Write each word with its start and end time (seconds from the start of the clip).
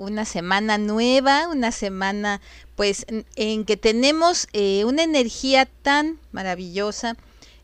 una 0.00 0.24
semana 0.24 0.78
nueva, 0.78 1.46
una 1.48 1.72
semana 1.72 2.40
pues 2.74 3.04
en 3.36 3.64
que 3.66 3.76
tenemos 3.76 4.48
eh, 4.54 4.84
una 4.86 5.02
energía 5.02 5.66
tan 5.66 6.18
maravillosa 6.32 7.16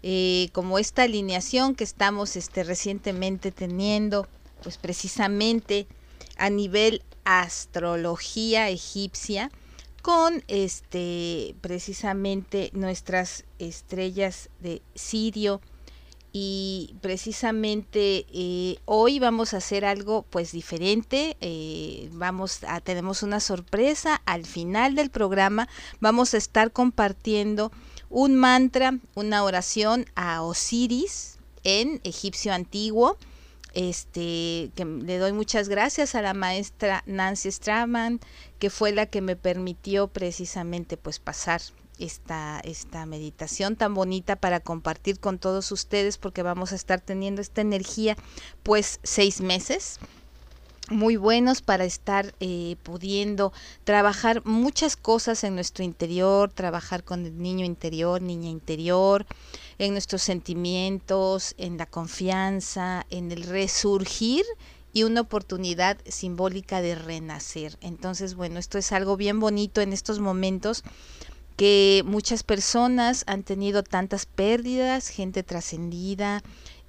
eh, 0.03 0.51
como 0.53 0.79
esta 0.79 1.05
alineación 1.05 1.75
que 1.75 1.85
estamos 1.85 2.37
este, 2.37 2.63
recientemente 2.63 3.53
teniendo, 3.53 4.29
pues 4.63 4.77
precisamente 4.77 5.87
a 6.37 6.51
nivel 6.51 7.03
astrología 7.25 8.69
egipcia 8.69 9.51
con 10.03 10.45
este 10.47 11.57
precisamente 11.63 12.71
nuestras 12.75 13.45
estrellas 13.59 14.51
de 14.61 14.83
Sirio 14.95 15.63
y 16.39 16.95
precisamente 17.01 18.27
eh, 18.31 18.77
hoy 18.85 19.19
vamos 19.19 19.55
a 19.55 19.57
hacer 19.57 19.87
algo 19.87 20.21
pues 20.29 20.53
diferente 20.53 21.39
eh, 21.41 22.11
vamos 22.13 22.61
a 22.69 22.83
tenemos 22.83 23.23
una 23.23 23.41
sorpresa 23.41 24.21
al 24.27 24.45
final 24.45 24.97
del 24.97 25.09
programa 25.09 25.67
vamos 25.99 26.35
a 26.35 26.37
estar 26.37 26.73
compartiendo 26.73 27.73
un 28.11 28.37
mantra 28.37 28.99
una 29.15 29.45
oración 29.45 30.05
a 30.15 30.43
Osiris 30.43 31.39
en 31.65 32.03
egipcio 32.05 32.53
antiguo 32.53 33.17
este 33.73 34.73
que 34.75 34.85
le 34.85 35.17
doy 35.17 35.33
muchas 35.33 35.71
gracias 35.71 36.15
a 36.15 36.21
la 36.21 36.35
maestra 36.35 37.03
Nancy 37.07 37.51
Straman 37.51 38.21
que 38.59 38.69
fue 38.69 38.93
la 38.93 39.07
que 39.07 39.23
me 39.23 39.37
permitió 39.37 40.09
precisamente 40.09 40.99
pues 40.99 41.19
pasar 41.19 41.63
esta, 41.99 42.61
esta 42.61 43.07
meditación 43.07 43.77
tan 43.77 43.95
bonita 43.95 44.37
para 44.37 44.61
compartir 44.61 45.19
con 45.19 45.39
todos 45.39 45.73
ustedes 45.73 46.19
porque 46.19 46.43
vamos 46.43 46.73
a 46.73 46.77
estar 46.77 47.01
teniendo 47.01 47.41
esta 47.41 47.61
energía 47.61 48.17
pues 48.63 49.01
seis 49.03 49.41
meses 49.41 49.99
muy 50.89 51.17
buenos 51.17 51.63
para 51.63 51.85
estar 51.85 52.35
eh, 52.39 52.77
pudiendo 52.83 53.53
trabajar 53.85 54.45
muchas 54.45 54.97
cosas 54.97 55.43
en 55.43 55.55
nuestro 55.55 55.85
interior, 55.85 56.53
trabajar 56.53 57.03
con 57.03 57.27
el 57.27 57.39
niño 57.39 57.65
interior, 57.65 58.23
niña 58.23 58.49
interior, 58.49 59.27
en 59.79 59.93
nuestros 59.93 60.23
sentimientos, 60.23 61.55
en 61.59 61.77
la 61.77 61.87
confianza, 61.87 63.05
en 63.11 63.33
el 63.33 63.43
resurgir 63.43 64.45
y 64.93 65.03
una 65.03 65.23
oportunidad 65.23 65.99
simbólica 66.07 66.81
de 66.81 66.95
renacer. 66.95 67.77
Entonces, 67.81 68.35
bueno, 68.35 68.59
esto 68.59 68.79
es 68.79 68.93
algo 68.93 69.17
bien 69.17 69.41
bonito 69.41 69.81
en 69.81 69.93
estos 69.93 70.21
momentos 70.21 70.85
que 71.57 72.03
muchas 72.05 72.43
personas 72.43 73.25
han 73.27 73.43
tenido 73.43 73.83
tantas 73.83 74.27
pérdidas, 74.27 75.09
gente 75.09 75.43
trascendida, 75.43 76.43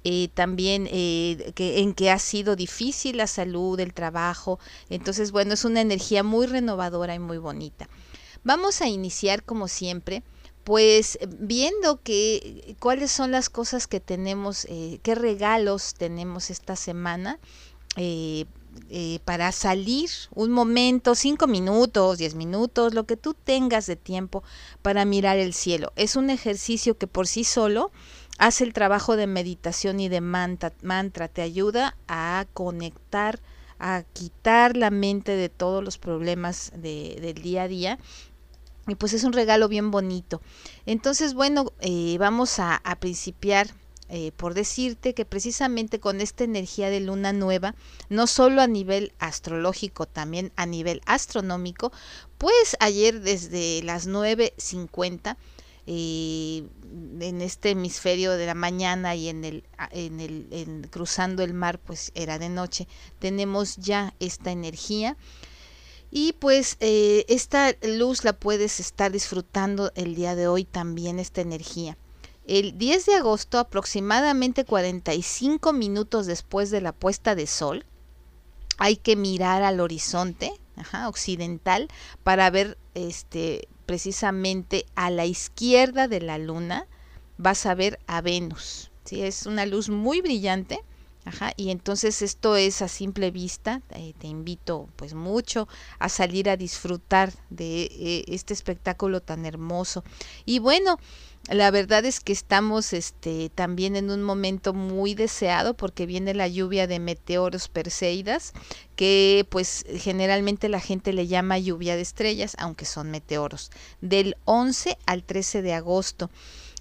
eh, 0.04 0.28
también 0.34 0.88
eh, 0.90 1.52
que, 1.54 1.80
en 1.80 1.94
que 1.94 2.10
ha 2.10 2.18
sido 2.18 2.54
difícil 2.54 3.16
la 3.16 3.26
salud, 3.26 3.80
el 3.80 3.94
trabajo. 3.94 4.58
Entonces, 4.90 5.32
bueno, 5.32 5.54
es 5.54 5.64
una 5.64 5.80
energía 5.80 6.22
muy 6.22 6.46
renovadora 6.46 7.14
y 7.14 7.18
muy 7.18 7.38
bonita. 7.38 7.88
Vamos 8.44 8.80
a 8.80 8.88
iniciar 8.88 9.42
como 9.42 9.68
siempre, 9.68 10.22
pues 10.64 11.18
viendo 11.38 12.00
que 12.02 12.76
cuáles 12.78 13.10
son 13.10 13.30
las 13.30 13.48
cosas 13.48 13.86
que 13.86 14.00
tenemos, 14.00 14.66
eh, 14.66 15.00
qué 15.02 15.14
regalos 15.14 15.94
tenemos 15.94 16.50
esta 16.50 16.76
semana 16.76 17.38
eh, 17.96 18.44
para 19.24 19.52
salir 19.52 20.10
un 20.34 20.50
momento, 20.50 21.14
cinco 21.14 21.46
minutos, 21.46 22.18
diez 22.18 22.34
minutos, 22.34 22.94
lo 22.94 23.04
que 23.04 23.16
tú 23.16 23.34
tengas 23.34 23.86
de 23.86 23.96
tiempo 23.96 24.42
para 24.82 25.04
mirar 25.04 25.38
el 25.38 25.54
cielo. 25.54 25.92
Es 25.96 26.16
un 26.16 26.30
ejercicio 26.30 26.96
que 26.96 27.06
por 27.06 27.26
sí 27.26 27.44
solo 27.44 27.90
hace 28.38 28.64
el 28.64 28.72
trabajo 28.72 29.16
de 29.16 29.26
meditación 29.26 30.00
y 30.00 30.08
de 30.08 30.20
mantra, 30.20 30.72
mantra 30.82 31.28
te 31.28 31.42
ayuda 31.42 31.96
a 32.06 32.46
conectar, 32.54 33.40
a 33.78 34.04
quitar 34.12 34.76
la 34.76 34.90
mente 34.90 35.32
de 35.32 35.48
todos 35.48 35.84
los 35.84 35.98
problemas 35.98 36.72
de, 36.76 37.18
del 37.20 37.42
día 37.42 37.64
a 37.64 37.68
día 37.68 37.98
y 38.86 38.94
pues 38.94 39.12
es 39.12 39.24
un 39.24 39.34
regalo 39.34 39.68
bien 39.68 39.90
bonito. 39.90 40.40
Entonces, 40.86 41.34
bueno, 41.34 41.72
eh, 41.80 42.16
vamos 42.18 42.58
a, 42.58 42.76
a 42.76 42.96
principiar 42.96 43.68
eh, 44.08 44.32
por 44.36 44.54
decirte 44.54 45.12
que 45.12 45.24
precisamente 45.24 46.00
con 46.00 46.20
esta 46.20 46.44
energía 46.44 46.88
de 46.88 47.00
luna 47.00 47.32
nueva, 47.32 47.74
no 48.08 48.26
solo 48.26 48.62
a 48.62 48.66
nivel 48.66 49.12
astrológico, 49.18 50.06
también 50.06 50.52
a 50.56 50.64
nivel 50.64 51.02
astronómico, 51.04 51.92
pues 52.38 52.76
ayer 52.80 53.20
desde 53.20 53.82
las 53.82 54.08
9.50 54.08 55.36
eh, 55.90 56.64
en 57.20 57.40
este 57.40 57.70
hemisferio 57.70 58.32
de 58.32 58.46
la 58.46 58.54
mañana 58.54 59.14
y 59.14 59.28
en 59.28 59.44
el, 59.44 59.64
cruzando 60.90 61.42
el 61.42 61.54
mar, 61.54 61.78
pues 61.78 62.12
era 62.14 62.38
de 62.38 62.48
noche, 62.48 62.86
tenemos 63.18 63.76
ya 63.76 64.14
esta 64.20 64.50
energía. 64.50 65.16
Y 66.10 66.32
pues 66.34 66.76
eh, 66.80 67.26
esta 67.28 67.74
luz 67.82 68.24
la 68.24 68.32
puedes 68.32 68.80
estar 68.80 69.12
disfrutando 69.12 69.92
el 69.94 70.14
día 70.14 70.34
de 70.34 70.48
hoy 70.48 70.64
también, 70.64 71.18
esta 71.18 71.42
energía. 71.42 71.98
El 72.48 72.78
10 72.78 73.04
de 73.04 73.14
agosto, 73.14 73.58
aproximadamente 73.58 74.64
45 74.64 75.74
minutos 75.74 76.24
después 76.24 76.70
de 76.70 76.80
la 76.80 76.92
puesta 76.92 77.34
de 77.34 77.46
sol, 77.46 77.84
hay 78.78 78.96
que 78.96 79.16
mirar 79.16 79.62
al 79.62 79.80
horizonte 79.80 80.52
occidental 81.06 81.88
para 82.22 82.48
ver 82.48 82.78
este, 82.94 83.68
precisamente 83.84 84.86
a 84.94 85.10
la 85.10 85.26
izquierda 85.26 86.08
de 86.08 86.22
la 86.22 86.38
luna, 86.38 86.86
vas 87.36 87.66
a 87.66 87.74
ver 87.74 87.98
a 88.06 88.22
Venus. 88.22 88.92
¿sí? 89.04 89.22
Es 89.22 89.44
una 89.44 89.66
luz 89.66 89.90
muy 89.90 90.22
brillante. 90.22 90.80
Y 91.56 91.70
entonces 91.70 92.22
esto 92.22 92.56
es 92.56 92.82
a 92.82 92.88
simple 92.88 93.30
vista, 93.30 93.82
eh, 93.90 94.14
te 94.18 94.26
invito 94.26 94.88
pues 94.96 95.14
mucho 95.14 95.68
a 95.98 96.08
salir 96.08 96.48
a 96.48 96.56
disfrutar 96.56 97.32
de 97.50 97.84
eh, 97.84 98.24
este 98.28 98.54
espectáculo 98.54 99.20
tan 99.20 99.46
hermoso. 99.46 100.04
Y 100.44 100.58
bueno, 100.58 100.98
la 101.50 101.70
verdad 101.70 102.04
es 102.04 102.20
que 102.20 102.32
estamos 102.32 102.92
este, 102.92 103.48
también 103.48 103.96
en 103.96 104.10
un 104.10 104.22
momento 104.22 104.74
muy 104.74 105.14
deseado 105.14 105.74
porque 105.74 106.04
viene 106.04 106.34
la 106.34 106.46
lluvia 106.46 106.86
de 106.86 106.98
meteoros 106.98 107.68
perseidas, 107.68 108.52
que 108.96 109.46
pues 109.48 109.86
generalmente 109.96 110.68
la 110.68 110.80
gente 110.80 111.12
le 111.12 111.26
llama 111.26 111.58
lluvia 111.58 111.96
de 111.96 112.02
estrellas, 112.02 112.54
aunque 112.58 112.84
son 112.84 113.10
meteoros, 113.10 113.70
del 114.02 114.36
11 114.44 114.98
al 115.06 115.24
13 115.24 115.62
de 115.62 115.72
agosto. 115.72 116.30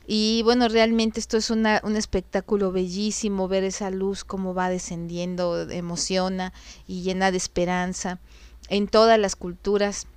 Y 0.10 0.42
bueno, 0.44 0.70
realmente 0.70 1.20
esto 1.20 1.36
es 1.36 1.50
una, 1.50 1.82
un 1.84 1.98
espectáculo 1.98 2.72
bellísimo, 2.72 3.50
ver 3.50 3.66
esa 3.66 3.92
luz 3.92 4.24
como 4.24 4.54
va 4.54 4.70
descendiendo, 4.70 5.70
emociona 5.70 6.54
y 6.88 7.02
llena 7.02 7.30
de 7.30 7.38
esperanza. 7.38 8.20
En 8.70 8.88
todas 8.88 9.20
las 9.20 9.36
culturas 9.36 10.08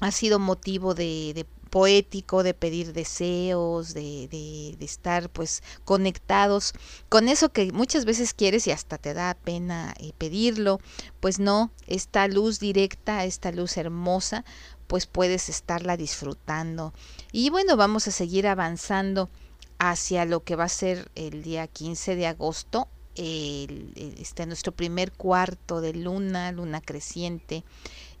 ha 0.00 0.10
sido 0.10 0.38
motivo 0.38 0.94
de, 0.94 1.32
de 1.34 1.46
poético 1.74 2.44
de 2.44 2.54
pedir 2.54 2.92
deseos, 2.92 3.94
de, 3.94 4.28
de, 4.28 4.84
estar 4.84 5.28
pues 5.28 5.60
conectados 5.84 6.72
con 7.08 7.28
eso 7.28 7.48
que 7.48 7.72
muchas 7.72 8.04
veces 8.04 8.32
quieres 8.32 8.68
y 8.68 8.70
hasta 8.70 8.96
te 8.96 9.12
da 9.12 9.34
pena 9.34 9.92
eh, 9.98 10.12
pedirlo, 10.16 10.78
pues 11.18 11.40
no, 11.40 11.72
esta 11.88 12.28
luz 12.28 12.60
directa, 12.60 13.24
esta 13.24 13.50
luz 13.50 13.76
hermosa, 13.76 14.44
pues 14.86 15.06
puedes 15.06 15.48
estarla 15.48 15.96
disfrutando. 15.96 16.92
Y 17.32 17.50
bueno, 17.50 17.76
vamos 17.76 18.08
a 18.08 18.10
seguir 18.10 18.46
avanzando 18.46 19.30
hacia 19.78 20.24
lo 20.24 20.44
que 20.44 20.56
va 20.56 20.64
a 20.64 20.68
ser 20.68 21.10
el 21.14 21.42
día 21.42 21.66
15 21.66 22.16
de 22.16 22.26
agosto, 22.26 22.88
este, 23.16 24.46
nuestro 24.46 24.72
primer 24.72 25.12
cuarto 25.12 25.80
de 25.80 25.94
luna, 25.94 26.50
luna 26.50 26.80
creciente 26.80 27.64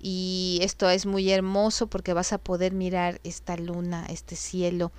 y 0.06 0.58
esto 0.60 0.90
es 0.90 1.06
muy 1.06 1.30
hermoso 1.30 1.86
porque 1.86 2.12
vas 2.12 2.34
a 2.34 2.38
poder 2.38 2.74
mirar 2.74 3.22
esta 3.24 3.56
luna, 3.56 4.04
este 4.10 4.36
cielo. 4.36 4.92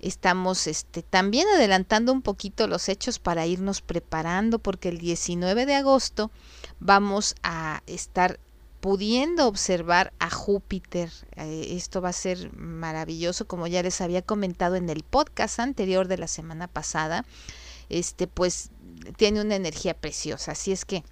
Estamos 0.00 0.66
este, 0.66 1.02
también 1.02 1.46
adelantando 1.54 2.14
un 2.14 2.22
poquito 2.22 2.66
los 2.66 2.88
hechos 2.88 3.18
para 3.18 3.46
irnos 3.46 3.82
preparando 3.82 4.58
porque 4.58 4.88
el 4.88 4.96
19 4.96 5.66
de 5.66 5.74
agosto 5.74 6.30
vamos 6.80 7.34
a 7.42 7.82
estar 7.86 8.40
pudiendo 8.80 9.46
observar 9.48 10.12
a 10.18 10.30
Júpiter. 10.30 11.10
Eh, 11.36 11.68
esto 11.76 12.00
va 12.00 12.10
a 12.10 12.12
ser 12.12 12.52
maravilloso, 12.56 13.46
como 13.46 13.66
ya 13.66 13.82
les 13.82 14.00
había 14.00 14.22
comentado 14.22 14.76
en 14.76 14.88
el 14.90 15.02
podcast 15.02 15.58
anterior 15.60 16.08
de 16.08 16.18
la 16.18 16.28
semana 16.28 16.68
pasada. 16.68 17.24
Este, 17.88 18.26
pues 18.26 18.70
tiene 19.16 19.40
una 19.40 19.56
energía 19.56 19.94
preciosa, 19.94 20.52
así 20.52 20.72
es 20.72 20.84
que 20.84 21.04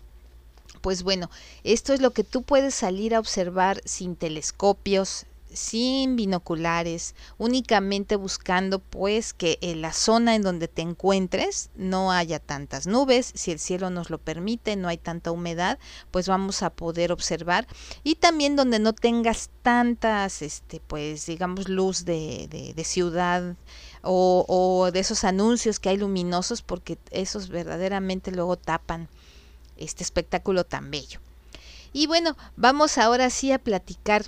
Pues 0.83 1.03
bueno, 1.03 1.31
esto 1.65 1.93
es 1.95 2.01
lo 2.01 2.13
que 2.13 2.25
tú 2.25 2.43
puedes 2.43 2.75
salir 2.75 3.15
a 3.15 3.21
observar 3.21 3.81
sin 3.85 4.17
telescopios, 4.17 5.27
sin 5.57 6.17
binoculares, 6.17 7.15
únicamente 7.39 8.17
buscando 8.17 8.79
pues 8.79 9.33
que 9.33 9.59
en 9.61 9.83
la 9.83 9.93
zona 9.93 10.35
en 10.35 10.43
donde 10.43 10.69
te 10.69 10.83
encuentres 10.83 11.71
no 11.75 12.13
haya 12.13 12.39
tantas 12.39 12.87
nubes, 12.87 13.33
si 13.35 13.51
el 13.51 13.59
cielo 13.59 13.91
nos 13.91 14.11
lo 14.11 14.19
permite, 14.19 14.77
no 14.77 14.89
hay 14.89 14.99
tanta 14.99 15.33
humedad, 15.33 15.79
pues 16.11 16.29
vamos 16.29 16.63
a 16.63 16.71
poder 16.71 17.13
observar 17.13 17.67
y 18.05 18.17
también 18.17 18.57
donde 18.57 18.79
no 18.79 18.93
tengas 18.93 19.51
tantas, 19.63 20.43
este, 20.43 20.81
pues 20.87 21.27
digamos 21.27 21.69
luz 21.69 22.05
de, 22.05 22.47
de, 22.75 22.85
ciudad 22.85 23.57
o, 24.03 24.45
o 24.49 24.93
de 24.93 25.01
esos 25.01 25.25
anuncios 25.25 25.81
que 25.81 25.89
hay 25.89 25.97
luminosos 25.97 26.63
porque 26.63 26.99
esos 27.11 27.49
verdaderamente 27.49 28.31
luego 28.31 28.57
tapan 28.57 29.09
este 29.77 30.05
espectáculo 30.05 30.65
tan 30.65 30.91
bello. 30.91 31.21
Y 31.93 32.07
bueno, 32.07 32.37
vamos 32.57 32.99
ahora 32.99 33.31
sí 33.31 33.53
a 33.53 33.59
platicar 33.59 34.25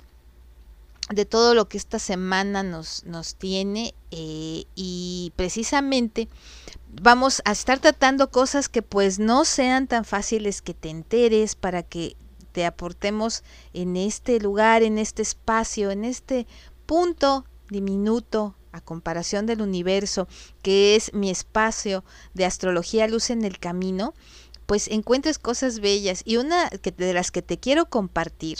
de 1.09 1.25
todo 1.25 1.55
lo 1.55 1.67
que 1.67 1.77
esta 1.77 1.99
semana 1.99 2.63
nos, 2.63 3.03
nos 3.05 3.35
tiene 3.35 3.95
eh, 4.11 4.65
y 4.75 5.33
precisamente 5.35 6.29
vamos 7.01 7.41
a 7.45 7.51
estar 7.51 7.79
tratando 7.79 8.29
cosas 8.29 8.69
que 8.69 8.81
pues 8.81 9.17
no 9.19 9.43
sean 9.45 9.87
tan 9.87 10.05
fáciles 10.05 10.61
que 10.61 10.73
te 10.73 10.89
enteres 10.89 11.55
para 11.55 11.83
que 11.83 12.15
te 12.51 12.65
aportemos 12.65 13.43
en 13.73 13.95
este 13.95 14.39
lugar, 14.39 14.83
en 14.83 14.97
este 14.97 15.21
espacio, 15.21 15.91
en 15.91 16.05
este 16.05 16.47
punto 16.85 17.45
diminuto 17.69 18.55
a 18.71 18.81
comparación 18.81 19.45
del 19.45 19.61
universo, 19.61 20.27
que 20.61 20.95
es 20.95 21.13
mi 21.13 21.29
espacio 21.29 22.03
de 22.33 22.45
astrología 22.45 23.07
luz 23.07 23.29
en 23.29 23.45
el 23.45 23.59
camino, 23.59 24.13
pues 24.65 24.87
encuentres 24.87 25.39
cosas 25.39 25.79
bellas. 25.79 26.21
Y 26.25 26.37
una 26.37 26.69
de 26.69 27.13
las 27.13 27.31
que 27.31 27.41
te 27.41 27.57
quiero 27.57 27.87
compartir 27.87 28.59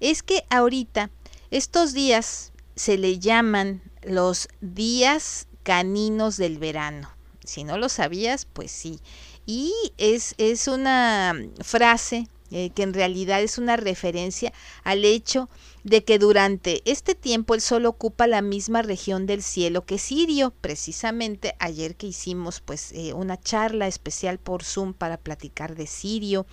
es 0.00 0.22
que 0.22 0.44
ahorita 0.50 1.10
estos 1.50 1.92
días 1.92 2.52
se 2.76 2.98
le 2.98 3.18
llaman 3.18 3.82
los 4.02 4.48
días 4.60 5.46
caninos 5.62 6.36
del 6.36 6.58
verano. 6.58 7.10
Si 7.44 7.64
no 7.64 7.78
lo 7.78 7.88
sabías, 7.88 8.46
pues 8.46 8.70
sí. 8.70 9.00
Y 9.46 9.72
es, 9.98 10.34
es 10.38 10.68
una 10.68 11.34
frase 11.62 12.28
eh, 12.50 12.70
que 12.70 12.82
en 12.82 12.94
realidad 12.94 13.42
es 13.42 13.58
una 13.58 13.76
referencia 13.76 14.52
al 14.84 15.04
hecho 15.04 15.48
de 15.82 16.04
que 16.04 16.18
durante 16.18 16.82
este 16.90 17.14
tiempo 17.14 17.54
el 17.54 17.60
Sol 17.60 17.84
ocupa 17.84 18.26
la 18.26 18.42
misma 18.42 18.80
región 18.82 19.26
del 19.26 19.42
cielo 19.42 19.84
que 19.84 19.98
Sirio. 19.98 20.52
Precisamente 20.60 21.56
ayer 21.58 21.96
que 21.96 22.06
hicimos 22.06 22.60
pues 22.60 22.92
eh, 22.92 23.12
una 23.12 23.38
charla 23.38 23.86
especial 23.86 24.38
por 24.38 24.64
Zoom 24.64 24.94
para 24.94 25.18
platicar 25.18 25.74
de 25.74 25.86
Sirio 25.86 26.46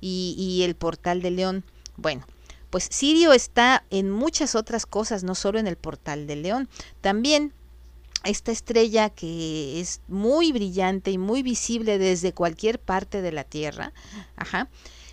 y, 0.00 0.34
y 0.38 0.62
el 0.62 0.74
portal 0.74 1.20
de 1.20 1.32
León. 1.32 1.64
Bueno, 1.96 2.24
pues 2.70 2.88
Sirio 2.90 3.32
está 3.32 3.84
en 3.90 4.10
muchas 4.10 4.54
otras 4.54 4.86
cosas, 4.86 5.24
no 5.24 5.34
solo 5.34 5.58
en 5.58 5.66
el 5.66 5.76
portal 5.76 6.26
de 6.26 6.36
León. 6.36 6.68
También 7.00 7.52
esta 8.24 8.52
estrella 8.52 9.10
que 9.10 9.80
es 9.80 10.00
muy 10.08 10.52
brillante 10.52 11.10
y 11.10 11.18
muy 11.18 11.42
visible 11.42 11.98
desde 11.98 12.32
cualquier 12.32 12.78
parte 12.78 13.22
de 13.22 13.32
la 13.32 13.44
Tierra, 13.44 13.92
ajá, 14.36 14.68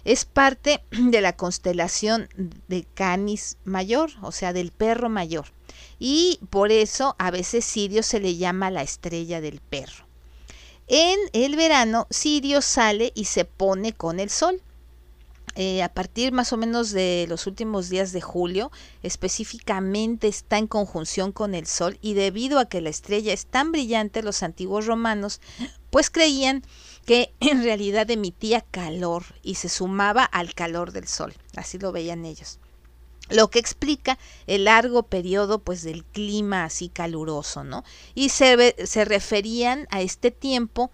es 0.06 0.26
parte 0.26 0.84
de 0.92 1.22
la 1.22 1.36
constelación 1.36 2.30
de 2.68 2.86
Canis 2.94 3.58
Mayor, 3.66 4.12
o 4.22 4.32
sea, 4.32 4.54
del 4.54 4.72
perro 4.72 5.10
mayor. 5.10 5.48
Y 6.00 6.40
por 6.50 6.72
eso 6.72 7.16
a 7.20 7.32
veces 7.32 7.66
Sirio 7.66 8.04
se 8.04 8.20
le 8.20 8.38
llama 8.38 8.72
la 8.72 8.84
estrella 8.84 9.42
del 9.42 9.60
perro. 9.60 10.06
En 10.88 11.18
el 11.34 11.56
verano, 11.56 12.06
Sirio 12.12 12.62
sale 12.62 13.12
y 13.16 13.26
se 13.26 13.46
pone 13.46 13.94
con 13.94 14.20
el 14.20 14.30
sol. 14.30 14.62
Eh, 15.58 15.82
a 15.84 15.90
partir 15.90 16.34
más 16.34 16.52
o 16.52 16.58
menos 16.58 16.92
de 16.92 17.28
los 17.30 17.48
últimos 17.48 17.88
días 17.88 18.12
de 18.12 18.20
julio, 18.20 18.72
específicamente 19.04 20.28
está 20.28 20.58
en 20.58 20.68
conjunción 20.68 21.32
con 21.32 21.56
el 21.56 21.66
Sol 21.66 21.98
y 22.02 22.14
debido 22.14 22.60
a 22.60 22.66
que 22.66 22.82
la 22.82 22.90
estrella 22.90 23.32
es 23.32 23.46
tan 23.46 23.72
brillante, 23.72 24.22
los 24.22 24.44
antiguos 24.44 24.86
romanos 24.86 25.40
pues 25.92 26.10
creían 26.10 26.62
que 27.06 27.34
en 27.40 27.64
realidad 27.64 28.12
emitía 28.12 28.66
calor 28.70 29.24
y 29.44 29.56
se 29.56 29.70
sumaba 29.70 30.26
al 30.26 30.54
calor 30.54 30.92
del 30.92 31.08
Sol, 31.08 31.34
así 31.56 31.80
lo 31.80 31.94
veían 31.94 32.26
ellos. 32.26 32.60
Lo 33.30 33.50
que 33.50 33.58
explica 33.58 34.20
el 34.48 34.66
largo 34.66 35.04
periodo 35.04 35.60
pues 35.60 35.84
del 35.84 36.04
clima 36.04 36.66
así 36.66 36.90
caluroso, 36.90 37.64
¿no? 37.64 37.84
Y 38.14 38.30
se, 38.30 38.76
se 38.86 39.06
referían 39.06 39.88
a 39.90 40.02
este 40.02 40.32
tiempo 40.32 40.92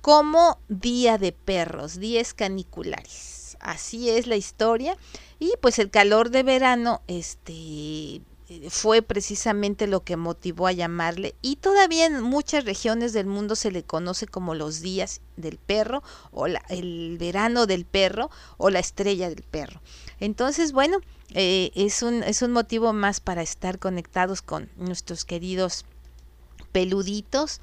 como 0.00 0.60
día 0.68 1.18
de 1.18 1.32
perros, 1.32 1.98
días 1.98 2.32
caniculares 2.32 3.45
así 3.60 4.10
es 4.10 4.26
la 4.26 4.36
historia. 4.36 4.96
Y 5.38 5.52
pues 5.60 5.78
el 5.78 5.90
calor 5.90 6.30
de 6.30 6.42
verano 6.42 7.02
este 7.06 8.22
fue 8.70 9.02
precisamente 9.02 9.88
lo 9.88 10.04
que 10.04 10.16
motivó 10.16 10.66
a 10.66 10.72
llamarle. 10.72 11.34
Y 11.42 11.56
todavía 11.56 12.06
en 12.06 12.22
muchas 12.22 12.64
regiones 12.64 13.12
del 13.12 13.26
mundo 13.26 13.56
se 13.56 13.72
le 13.72 13.82
conoce 13.82 14.26
como 14.26 14.54
los 14.54 14.80
días 14.80 15.20
del 15.36 15.58
perro 15.58 16.02
o 16.30 16.46
la, 16.46 16.62
el 16.68 17.16
verano 17.18 17.66
del 17.66 17.84
perro 17.84 18.30
o 18.56 18.70
la 18.70 18.78
estrella 18.78 19.28
del 19.28 19.42
perro. 19.42 19.80
Entonces, 20.20 20.72
bueno, 20.72 20.98
eh, 21.34 21.72
es, 21.74 22.02
un, 22.02 22.22
es 22.22 22.42
un 22.42 22.52
motivo 22.52 22.92
más 22.92 23.20
para 23.20 23.42
estar 23.42 23.78
conectados 23.78 24.42
con 24.42 24.70
nuestros 24.76 25.24
queridos 25.24 25.84
peluditos 26.70 27.60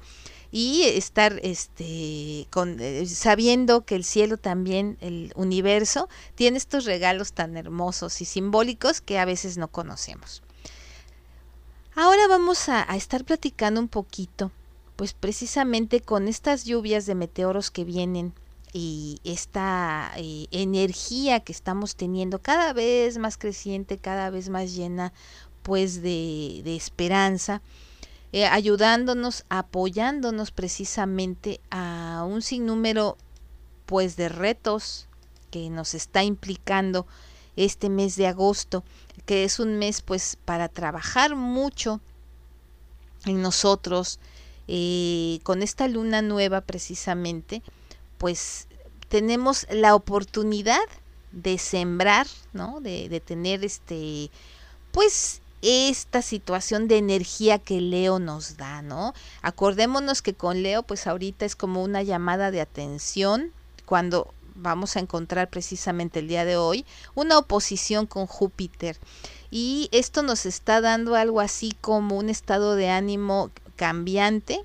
y 0.56 0.84
estar 0.84 1.40
este 1.42 2.46
eh, 2.46 3.06
sabiendo 3.08 3.84
que 3.84 3.96
el 3.96 4.04
cielo 4.04 4.36
también 4.36 4.96
el 5.00 5.32
universo 5.34 6.08
tiene 6.36 6.58
estos 6.58 6.84
regalos 6.84 7.32
tan 7.32 7.56
hermosos 7.56 8.20
y 8.20 8.24
simbólicos 8.24 9.00
que 9.00 9.18
a 9.18 9.24
veces 9.24 9.58
no 9.58 9.66
conocemos. 9.66 10.44
Ahora 11.96 12.28
vamos 12.28 12.68
a, 12.68 12.82
estar 12.94 13.24
platicando 13.24 13.80
un 13.80 13.88
poquito 13.88 14.52
pues 14.94 15.12
precisamente 15.12 15.98
con 15.98 16.28
estas 16.28 16.64
lluvias 16.64 17.04
de 17.06 17.16
meteoros 17.16 17.72
que 17.72 17.82
vienen 17.82 18.32
y 18.72 19.18
esta 19.24 20.12
eh, 20.16 20.46
energía 20.52 21.40
que 21.40 21.50
estamos 21.50 21.96
teniendo 21.96 22.38
cada 22.38 22.72
vez 22.72 23.18
más 23.18 23.38
creciente, 23.38 23.98
cada 23.98 24.30
vez 24.30 24.50
más 24.50 24.72
llena 24.72 25.12
pues 25.64 26.00
de, 26.00 26.60
de 26.62 26.76
esperanza, 26.76 27.60
eh, 28.34 28.46
ayudándonos, 28.46 29.44
apoyándonos 29.48 30.50
precisamente 30.50 31.60
a 31.70 32.24
un 32.26 32.42
sinnúmero 32.42 33.16
pues 33.86 34.16
de 34.16 34.28
retos 34.28 35.06
que 35.52 35.70
nos 35.70 35.94
está 35.94 36.24
implicando 36.24 37.06
este 37.54 37.88
mes 37.88 38.16
de 38.16 38.26
agosto, 38.26 38.82
que 39.24 39.44
es 39.44 39.60
un 39.60 39.78
mes 39.78 40.02
pues 40.02 40.36
para 40.44 40.68
trabajar 40.68 41.36
mucho 41.36 42.00
en 43.24 43.40
nosotros, 43.40 44.18
eh, 44.66 45.38
con 45.44 45.62
esta 45.62 45.86
luna 45.86 46.20
nueva 46.20 46.60
precisamente, 46.60 47.62
pues 48.18 48.66
tenemos 49.06 49.64
la 49.70 49.94
oportunidad 49.94 50.82
de 51.30 51.56
sembrar, 51.56 52.26
¿no? 52.52 52.80
De, 52.80 53.08
de 53.08 53.20
tener 53.20 53.64
este, 53.64 54.32
pues 54.90 55.40
esta 55.64 56.20
situación 56.20 56.88
de 56.88 56.98
energía 56.98 57.58
que 57.58 57.80
Leo 57.80 58.18
nos 58.18 58.58
da, 58.58 58.82
¿no? 58.82 59.14
Acordémonos 59.40 60.20
que 60.20 60.34
con 60.34 60.62
Leo, 60.62 60.82
pues 60.82 61.06
ahorita 61.06 61.46
es 61.46 61.56
como 61.56 61.82
una 61.82 62.02
llamada 62.02 62.50
de 62.50 62.60
atención 62.60 63.50
cuando 63.86 64.34
vamos 64.54 64.96
a 64.96 65.00
encontrar 65.00 65.48
precisamente 65.48 66.20
el 66.20 66.28
día 66.28 66.44
de 66.44 66.56
hoy 66.56 66.84
una 67.14 67.38
oposición 67.38 68.06
con 68.06 68.26
Júpiter. 68.26 68.98
Y 69.50 69.88
esto 69.90 70.22
nos 70.22 70.44
está 70.46 70.80
dando 70.82 71.14
algo 71.14 71.40
así 71.40 71.74
como 71.80 72.18
un 72.18 72.28
estado 72.28 72.76
de 72.76 72.90
ánimo 72.90 73.50
cambiante. 73.76 74.60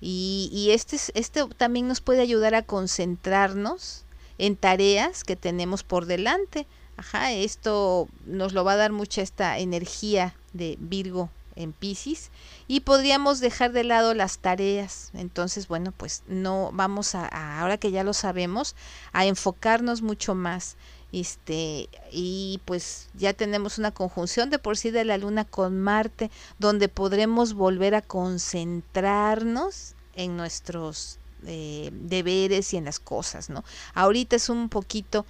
Y, 0.00 0.48
y 0.52 0.70
este, 0.70 0.96
este 1.14 1.44
también 1.56 1.88
nos 1.88 2.00
puede 2.00 2.22
ayudar 2.22 2.54
a 2.54 2.62
concentrarnos 2.62 4.04
en 4.38 4.56
tareas 4.56 5.24
que 5.24 5.34
tenemos 5.34 5.82
por 5.82 6.06
delante. 6.06 6.66
Ajá, 6.98 7.30
esto 7.30 8.08
nos 8.26 8.52
lo 8.54 8.64
va 8.64 8.72
a 8.72 8.76
dar 8.76 8.90
mucha 8.90 9.22
esta 9.22 9.58
energía 9.58 10.34
de 10.52 10.76
Virgo 10.80 11.30
en 11.54 11.72
Pisces 11.72 12.30
y 12.66 12.80
podríamos 12.80 13.38
dejar 13.38 13.70
de 13.70 13.84
lado 13.84 14.14
las 14.14 14.38
tareas. 14.38 15.10
Entonces, 15.14 15.68
bueno, 15.68 15.92
pues 15.96 16.24
no 16.26 16.70
vamos 16.72 17.14
a, 17.14 17.60
ahora 17.60 17.78
que 17.78 17.92
ya 17.92 18.02
lo 18.02 18.14
sabemos, 18.14 18.74
a 19.12 19.26
enfocarnos 19.26 20.02
mucho 20.02 20.34
más. 20.34 20.76
Este, 21.12 21.88
y 22.10 22.60
pues 22.64 23.08
ya 23.14 23.32
tenemos 23.32 23.78
una 23.78 23.92
conjunción 23.92 24.50
de 24.50 24.58
por 24.58 24.76
sí 24.76 24.90
de 24.90 25.04
la 25.04 25.18
luna 25.18 25.44
con 25.44 25.80
Marte, 25.80 26.32
donde 26.58 26.88
podremos 26.88 27.54
volver 27.54 27.94
a 27.94 28.02
concentrarnos 28.02 29.94
en 30.16 30.36
nuestros 30.36 31.20
eh, 31.46 31.90
deberes 31.92 32.74
y 32.74 32.76
en 32.76 32.86
las 32.86 32.98
cosas, 32.98 33.50
¿no? 33.50 33.62
Ahorita 33.94 34.34
es 34.34 34.48
un 34.48 34.68
poquito 34.68 35.24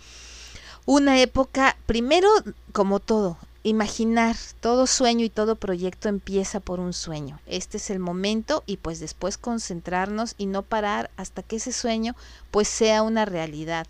una 0.88 1.20
época, 1.20 1.76
primero, 1.84 2.30
como 2.72 2.98
todo, 2.98 3.36
imaginar, 3.62 4.36
todo 4.60 4.86
sueño 4.86 5.22
y 5.22 5.28
todo 5.28 5.56
proyecto 5.56 6.08
empieza 6.08 6.60
por 6.60 6.80
un 6.80 6.94
sueño. 6.94 7.40
Este 7.46 7.76
es 7.76 7.90
el 7.90 7.98
momento 7.98 8.62
y 8.64 8.78
pues 8.78 8.98
después 8.98 9.36
concentrarnos 9.36 10.34
y 10.38 10.46
no 10.46 10.62
parar 10.62 11.10
hasta 11.18 11.42
que 11.42 11.56
ese 11.56 11.72
sueño 11.72 12.16
pues 12.50 12.68
sea 12.68 13.02
una 13.02 13.26
realidad. 13.26 13.86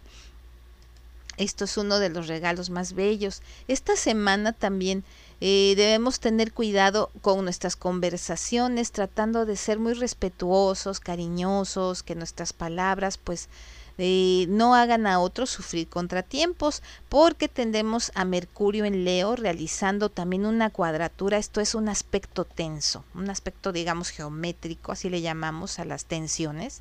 Esto 1.37 1.67
es 1.67 1.77
uno 1.77 2.01
de 2.01 2.09
los 2.09 2.27
regalos 2.27 2.69
más 2.69 2.95
bellos. 2.95 3.43
Esta 3.69 3.95
semana 3.95 4.53
también 4.53 5.05
eh, 5.41 5.75
debemos 5.77 6.19
tener 6.19 6.53
cuidado 6.53 7.13
con 7.21 7.45
nuestras 7.45 7.77
conversaciones, 7.77 8.91
tratando 8.91 9.47
de 9.47 9.55
ser 9.55 9.79
muy 9.79 9.93
respetuosos, 9.93 10.99
cariñosos, 10.99 12.03
que 12.03 12.17
nuestras 12.17 12.53
palabras 12.53 13.19
pues 13.19 13.49
eh, 13.99 14.47
no 14.49 14.75
hagan 14.75 15.07
a 15.07 15.19
otros 15.19 15.51
sufrir 15.51 15.89
contratiempos, 15.89 16.83
porque 17.09 17.49
tendemos 17.49 18.13
a 18.15 18.25
Mercurio 18.25 18.85
en 18.85 19.05
Leo 19.05 19.35
realizando 19.37 20.09
también 20.09 20.47
una 20.47 20.71
cuadratura, 20.71 21.37
esto 21.37 21.61
es 21.61 21.75
un 21.75 21.89
aspecto 21.89 22.45
tenso, 22.45 23.05
un 23.15 23.29
aspecto 23.29 23.73
digamos 23.73 24.11
geométrico, 24.11 24.93
así 24.93 25.11
le 25.11 25.21
llamamos 25.21 25.79
a 25.79 25.85
las 25.85 26.05
tensiones, 26.05 26.81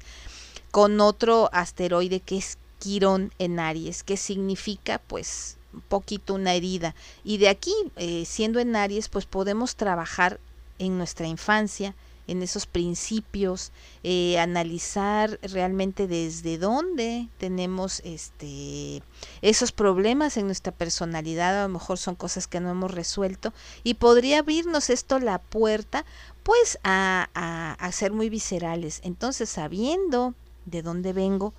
con 0.71 1.01
otro 1.01 1.50
asteroide 1.53 2.19
que 2.19 2.38
es 2.38 2.57
Quirón 2.79 3.33
en 3.39 3.59
Aries, 3.59 4.03
que 4.03 4.17
significa 4.17 5.00
pues 5.00 5.57
un 5.74 5.81
poquito 5.81 6.36
una 6.36 6.53
herida. 6.53 6.95
Y 7.24 7.38
de 7.38 7.50
aquí, 7.50 7.74
eh, 7.95 8.25
siendo 8.25 8.59
en 8.59 8.75
Aries, 8.75 9.09
pues 9.09 9.25
podemos 9.25 9.75
trabajar 9.75 10.39
en 10.79 10.97
nuestra 10.97 11.27
infancia, 11.27 11.95
en 12.27 12.43
esos 12.43 12.65
principios, 12.65 13.72
eh, 14.03 14.38
analizar 14.39 15.39
realmente 15.41 16.07
desde 16.07 16.57
dónde 16.57 17.27
tenemos 17.38 18.01
este 18.03 19.01
esos 19.41 19.72
problemas 19.72 20.38
en 20.38 20.46
nuestra 20.46 20.72
personalidad, 20.72 21.60
a 21.60 21.67
lo 21.67 21.74
mejor 21.74 21.98
son 21.98 22.15
cosas 22.15 22.48
que 22.48 22.60
no 22.60 22.69
hemos 22.69 22.91
resuelto, 22.91 23.53
y 23.84 23.96
podría 23.96 24.39
abrirnos 24.39 24.89
esto 24.89 25.19
la 25.19 25.39
puerta 25.39 26.05
pues 26.43 26.79
a, 26.84 27.27
a, 27.34 27.91
ser 27.91 28.13
muy 28.13 28.29
viscerales. 28.29 29.01
Entonces, 29.03 29.50
sabiendo 29.50 30.34
de 30.65 30.81
dónde 30.81 31.12
vengo, 31.12 31.53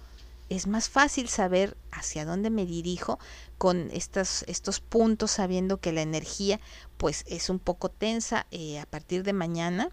es 0.49 0.67
más 0.67 0.89
fácil 0.89 1.29
saber 1.29 1.77
hacia 1.91 2.25
dónde 2.25 2.49
me 2.49 2.65
dirijo 2.65 3.19
con 3.59 3.91
estas, 3.93 4.45
estos 4.49 4.81
puntos, 4.81 5.33
sabiendo 5.33 5.77
que 5.77 5.93
la 5.93 6.01
energía 6.01 6.59
pues 6.97 7.25
es 7.27 7.51
un 7.51 7.59
poco 7.59 7.91
tensa 7.91 8.47
eh, 8.51 8.79
a 8.79 8.87
partir 8.87 9.25
de 9.25 9.35
mañana. 9.35 9.91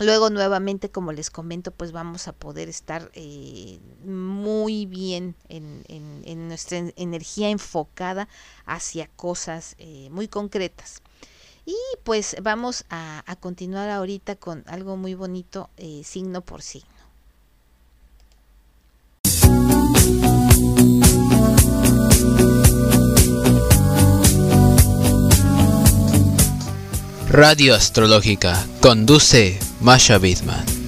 Luego 0.00 0.28
nuevamente, 0.28 0.90
como 0.90 1.12
les 1.12 1.30
comento, 1.30 1.70
pues 1.70 1.92
vamos 1.92 2.26
a 2.26 2.32
poder 2.32 2.68
estar 2.68 3.10
eh, 3.14 3.78
muy 4.04 4.86
bien 4.86 5.36
en, 5.48 5.84
en, 5.88 6.48
nuestra 6.48 6.78
energía 6.96 7.50
enfocada 7.50 8.28
hacia 8.66 9.06
cosas 9.14 9.76
eh, 9.78 10.08
muy 10.10 10.26
concretas. 10.26 11.00
Y 11.64 11.76
pues 12.02 12.36
vamos 12.42 12.84
a, 12.90 13.22
a, 13.30 13.36
continuar 13.36 13.88
ahorita 13.88 14.34
con 14.34 14.64
algo 14.66 14.96
muy 14.96 15.14
bonito, 15.14 15.70
signo 16.02 16.40
por 16.40 16.60
signo. 16.60 16.93
Radio 27.36 27.74
Astrológica. 27.74 28.64
Conduce 28.80 29.58
Masha 29.80 30.18
Bidman. 30.18 30.83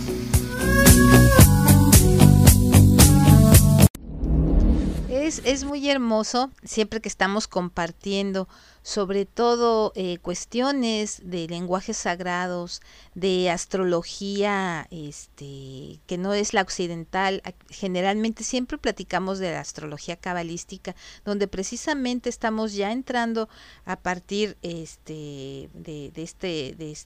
Es, 5.27 5.43
es, 5.45 5.65
muy 5.65 5.91
hermoso 5.91 6.53
siempre 6.63 7.01
que 7.01 7.09
estamos 7.09 7.49
compartiendo 7.49 8.47
sobre 8.87 9.27
todo 9.27 9.91
eh, 9.97 10.19
cuestiones 10.19 11.21
de 11.25 11.49
lenguajes 11.49 11.97
sagrados, 11.97 12.81
de 13.17 13.51
astrología, 13.51 14.87
este, 14.93 15.99
que 16.07 16.17
no 16.17 16.33
es 16.33 16.55
la 16.55 16.63
occidental. 16.63 17.43
Generalmente 17.69 18.45
siempre 18.45 18.79
platicamos 18.79 19.41
de 19.41 19.51
la 19.51 19.59
astrología 19.59 20.15
cabalística, 20.15 20.95
donde 21.25 21.49
precisamente 21.49 22.29
estamos 22.29 22.75
ya 22.75 22.93
entrando 22.93 23.49
a 23.85 23.97
partir 23.97 24.57
este, 24.63 25.69
de, 25.75 26.13
este, 26.15 26.77
de, 26.79 26.97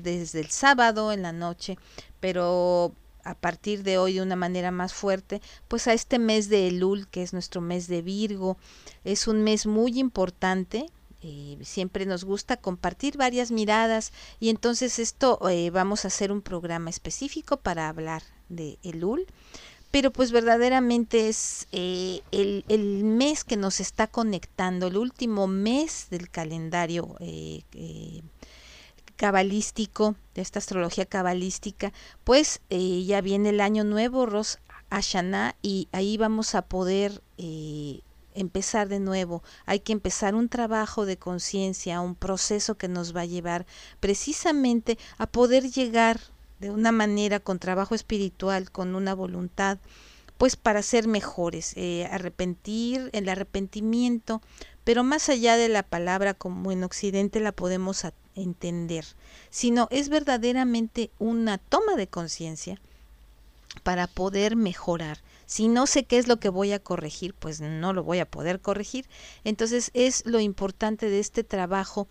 desde 0.00 0.38
el 0.38 0.50
sábado 0.50 1.10
en 1.10 1.22
la 1.22 1.32
noche, 1.32 1.76
pero 2.20 2.94
a 3.26 3.34
partir 3.34 3.82
de 3.82 3.98
hoy 3.98 4.14
de 4.14 4.22
una 4.22 4.36
manera 4.36 4.70
más 4.70 4.94
fuerte, 4.94 5.42
pues 5.68 5.86
a 5.88 5.92
este 5.92 6.18
mes 6.18 6.48
de 6.48 6.68
Elul, 6.68 7.08
que 7.08 7.22
es 7.22 7.32
nuestro 7.32 7.60
mes 7.60 7.88
de 7.88 8.02
Virgo, 8.02 8.56
es 9.04 9.26
un 9.26 9.42
mes 9.42 9.66
muy 9.66 9.98
importante 9.98 10.86
eh, 11.28 11.58
siempre 11.62 12.06
nos 12.06 12.22
gusta 12.24 12.56
compartir 12.56 13.16
varias 13.16 13.50
miradas 13.50 14.12
y 14.38 14.50
entonces 14.50 15.00
esto 15.00 15.40
eh, 15.48 15.70
vamos 15.70 16.04
a 16.04 16.08
hacer 16.08 16.30
un 16.30 16.40
programa 16.40 16.88
específico 16.88 17.56
para 17.56 17.88
hablar 17.88 18.22
de 18.48 18.78
Elul. 18.84 19.26
Pero 19.90 20.12
pues 20.12 20.30
verdaderamente 20.30 21.28
es 21.28 21.66
eh, 21.72 22.20
el, 22.30 22.64
el, 22.68 23.02
mes 23.02 23.44
que 23.44 23.56
nos 23.56 23.80
está 23.80 24.06
conectando, 24.06 24.88
el 24.88 24.98
último 24.98 25.48
mes 25.48 26.08
del 26.10 26.28
calendario 26.28 27.16
cabalístico, 29.16 30.14
de 30.34 30.42
esta 30.42 30.58
astrología 30.58 31.06
cabalística, 31.06 31.92
pues 32.24 32.60
ya 32.68 33.20
viene 33.20 33.48
el 33.48 33.60
año 33.60 33.84
nuevo, 33.84 34.26
Rosh 34.26 34.56
Hashanah, 34.90 35.56
y 35.62 35.88
ahí 35.92 36.16
vamos 36.16 36.54
a 36.54 36.62
poder 36.62 37.22
empezar 38.34 38.88
de 38.88 39.00
nuevo, 39.00 39.42
hay 39.64 39.80
que 39.80 39.92
empezar 39.92 40.34
un 40.34 40.48
trabajo 40.48 41.06
de 41.06 41.16
conciencia, 41.16 42.00
un 42.00 42.14
proceso 42.14 42.76
que 42.76 42.88
nos 42.88 43.16
va 43.16 43.22
a 43.22 43.26
llevar 43.26 43.66
precisamente 43.98 44.98
a 45.16 45.26
poder 45.26 45.70
llegar 45.70 46.20
de 46.60 46.70
una 46.70 46.92
manera 46.92 47.40
con 47.40 47.58
trabajo 47.58 47.94
espiritual, 47.94 48.70
con 48.70 48.94
una 48.94 49.14
voluntad, 49.14 49.78
pues 50.38 50.56
para 50.56 50.82
ser 50.82 51.08
mejores, 51.08 51.72
eh, 51.76 52.06
arrepentir, 52.10 53.08
el 53.12 53.28
arrepentimiento, 53.30 54.42
pero 54.84 55.02
más 55.02 55.30
allá 55.30 55.56
de 55.56 55.70
la 55.70 55.82
palabra 55.82 56.34
como 56.34 56.72
en 56.72 56.84
Occidente 56.84 57.40
la 57.40 57.52
podemos 57.52 58.04
entender, 58.36 59.04
sino 59.50 59.88
es 59.90 60.08
verdaderamente 60.08 61.10
una 61.18 61.58
toma 61.58 61.96
de 61.96 62.06
conciencia 62.06 62.80
para 63.82 64.06
poder 64.06 64.56
mejorar. 64.56 65.18
Si 65.46 65.68
no 65.68 65.86
sé 65.86 66.04
qué 66.04 66.18
es 66.18 66.28
lo 66.28 66.38
que 66.38 66.48
voy 66.48 66.72
a 66.72 66.78
corregir, 66.78 67.34
pues 67.34 67.60
no 67.60 67.92
lo 67.92 68.02
voy 68.02 68.18
a 68.18 68.30
poder 68.30 68.60
corregir. 68.60 69.06
Entonces 69.44 69.90
es 69.94 70.24
lo 70.26 70.40
importante 70.40 71.08
de 71.08 71.20
este 71.20 71.44
trabajo 71.44 72.08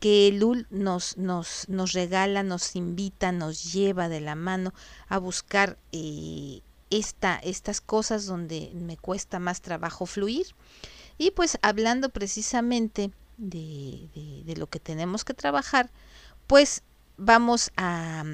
que 0.00 0.32
Lul 0.32 0.66
nos, 0.70 1.16
nos, 1.16 1.68
nos 1.68 1.92
regala, 1.92 2.42
nos 2.42 2.74
invita, 2.74 3.30
nos 3.30 3.72
lleva 3.72 4.08
de 4.08 4.20
la 4.20 4.34
mano 4.34 4.74
a 5.08 5.18
buscar 5.18 5.78
eh, 5.92 6.60
esta, 6.90 7.36
estas 7.36 7.80
cosas 7.80 8.26
donde 8.26 8.72
me 8.74 8.96
cuesta 8.96 9.38
más 9.38 9.60
trabajo 9.60 10.06
fluir. 10.06 10.46
Y 11.18 11.30
pues 11.30 11.56
hablando 11.62 12.08
precisamente 12.08 13.12
de, 13.36 14.08
de, 14.14 14.42
de 14.44 14.56
lo 14.56 14.68
que 14.68 14.80
tenemos 14.80 15.24
que 15.24 15.34
trabajar, 15.34 15.90
pues 16.46 16.82
vamos 17.16 17.70
a, 17.76 18.24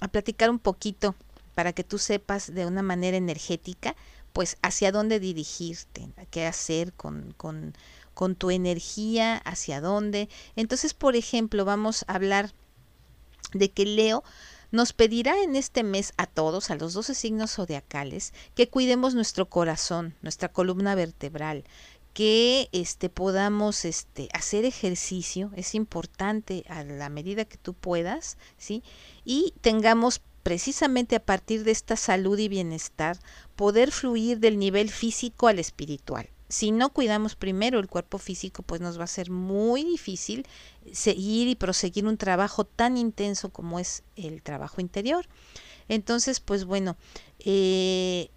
a 0.00 0.08
platicar 0.08 0.50
un 0.50 0.58
poquito 0.58 1.14
para 1.54 1.72
que 1.72 1.84
tú 1.84 1.98
sepas 1.98 2.54
de 2.54 2.66
una 2.66 2.82
manera 2.82 3.16
energética, 3.16 3.96
pues 4.32 4.56
hacia 4.62 4.92
dónde 4.92 5.20
dirigirte, 5.20 6.08
qué 6.30 6.46
hacer 6.46 6.92
con, 6.92 7.34
con, 7.36 7.74
con 8.14 8.36
tu 8.36 8.50
energía, 8.50 9.36
hacia 9.38 9.80
dónde. 9.80 10.28
Entonces, 10.56 10.94
por 10.94 11.16
ejemplo, 11.16 11.64
vamos 11.64 12.04
a 12.06 12.14
hablar 12.14 12.52
de 13.52 13.70
que 13.70 13.84
Leo 13.84 14.22
nos 14.70 14.92
pedirá 14.92 15.42
en 15.42 15.56
este 15.56 15.82
mes 15.82 16.12
a 16.16 16.26
todos, 16.26 16.70
a 16.70 16.76
los 16.76 16.94
12 16.94 17.14
signos 17.14 17.52
zodiacales, 17.52 18.32
que 18.54 18.68
cuidemos 18.68 19.14
nuestro 19.14 19.48
corazón, 19.48 20.14
nuestra 20.22 20.48
columna 20.48 20.94
vertebral, 20.94 21.64
que 22.12 22.68
este 22.72 23.08
podamos 23.08 23.84
este 23.84 24.28
hacer 24.32 24.64
ejercicio, 24.64 25.50
es 25.56 25.74
importante 25.74 26.64
a 26.68 26.84
la 26.84 27.08
medida 27.08 27.44
que 27.44 27.56
tú 27.56 27.74
puedas, 27.74 28.36
¿sí? 28.58 28.82
Y 29.24 29.54
tengamos 29.60 30.20
precisamente 30.42 31.16
a 31.16 31.24
partir 31.24 31.64
de 31.64 31.70
esta 31.70 31.96
salud 31.96 32.38
y 32.38 32.48
bienestar, 32.48 33.18
poder 33.56 33.92
fluir 33.92 34.38
del 34.38 34.58
nivel 34.58 34.90
físico 34.90 35.48
al 35.48 35.58
espiritual. 35.58 36.28
Si 36.48 36.72
no 36.72 36.92
cuidamos 36.92 37.36
primero 37.36 37.78
el 37.78 37.86
cuerpo 37.86 38.18
físico, 38.18 38.64
pues 38.64 38.80
nos 38.80 38.98
va 38.98 39.04
a 39.04 39.06
ser 39.06 39.30
muy 39.30 39.84
difícil 39.84 40.46
seguir 40.92 41.46
y 41.46 41.54
proseguir 41.54 42.06
un 42.06 42.16
trabajo 42.16 42.64
tan 42.64 42.96
intenso 42.96 43.50
como 43.50 43.78
es 43.78 44.02
el 44.16 44.42
trabajo 44.42 44.80
interior. 44.80 45.26
Entonces, 45.88 46.40
pues 46.40 46.64
bueno, 46.64 46.96
eh, 47.38 48.30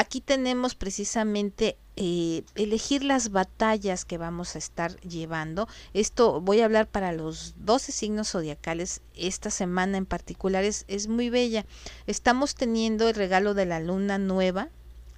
aquí 0.00 0.22
tenemos 0.22 0.74
precisamente 0.74 1.76
eh, 1.96 2.42
elegir 2.54 3.04
las 3.04 3.32
batallas 3.32 4.06
que 4.06 4.16
vamos 4.16 4.54
a 4.54 4.58
estar 4.58 4.98
llevando. 5.02 5.68
Esto 5.92 6.40
voy 6.40 6.60
a 6.60 6.64
hablar 6.64 6.88
para 6.88 7.12
los 7.12 7.54
12 7.58 7.92
signos 7.92 8.30
zodiacales. 8.30 9.02
Esta 9.14 9.50
semana 9.50 9.98
en 9.98 10.06
particular 10.06 10.64
es, 10.64 10.86
es 10.88 11.06
muy 11.08 11.28
bella. 11.28 11.66
Estamos 12.06 12.54
teniendo 12.54 13.10
el 13.10 13.14
regalo 13.14 13.52
de 13.52 13.66
la 13.66 13.78
luna 13.78 14.16
nueva. 14.16 14.70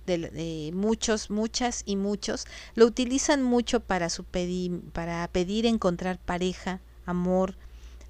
De, 0.05 0.19
de 0.19 0.73
muchos, 0.75 1.31
muchas 1.31 1.85
y 1.87 1.95
muchos 1.95 2.47
lo 2.75 2.87
utilizan 2.87 3.41
mucho 3.41 3.79
para, 3.79 4.11
su 4.11 4.25
pedir, 4.25 4.81
para 4.91 5.29
pedir 5.29 5.65
encontrar 5.65 6.19
pareja, 6.19 6.81
amor, 7.07 7.55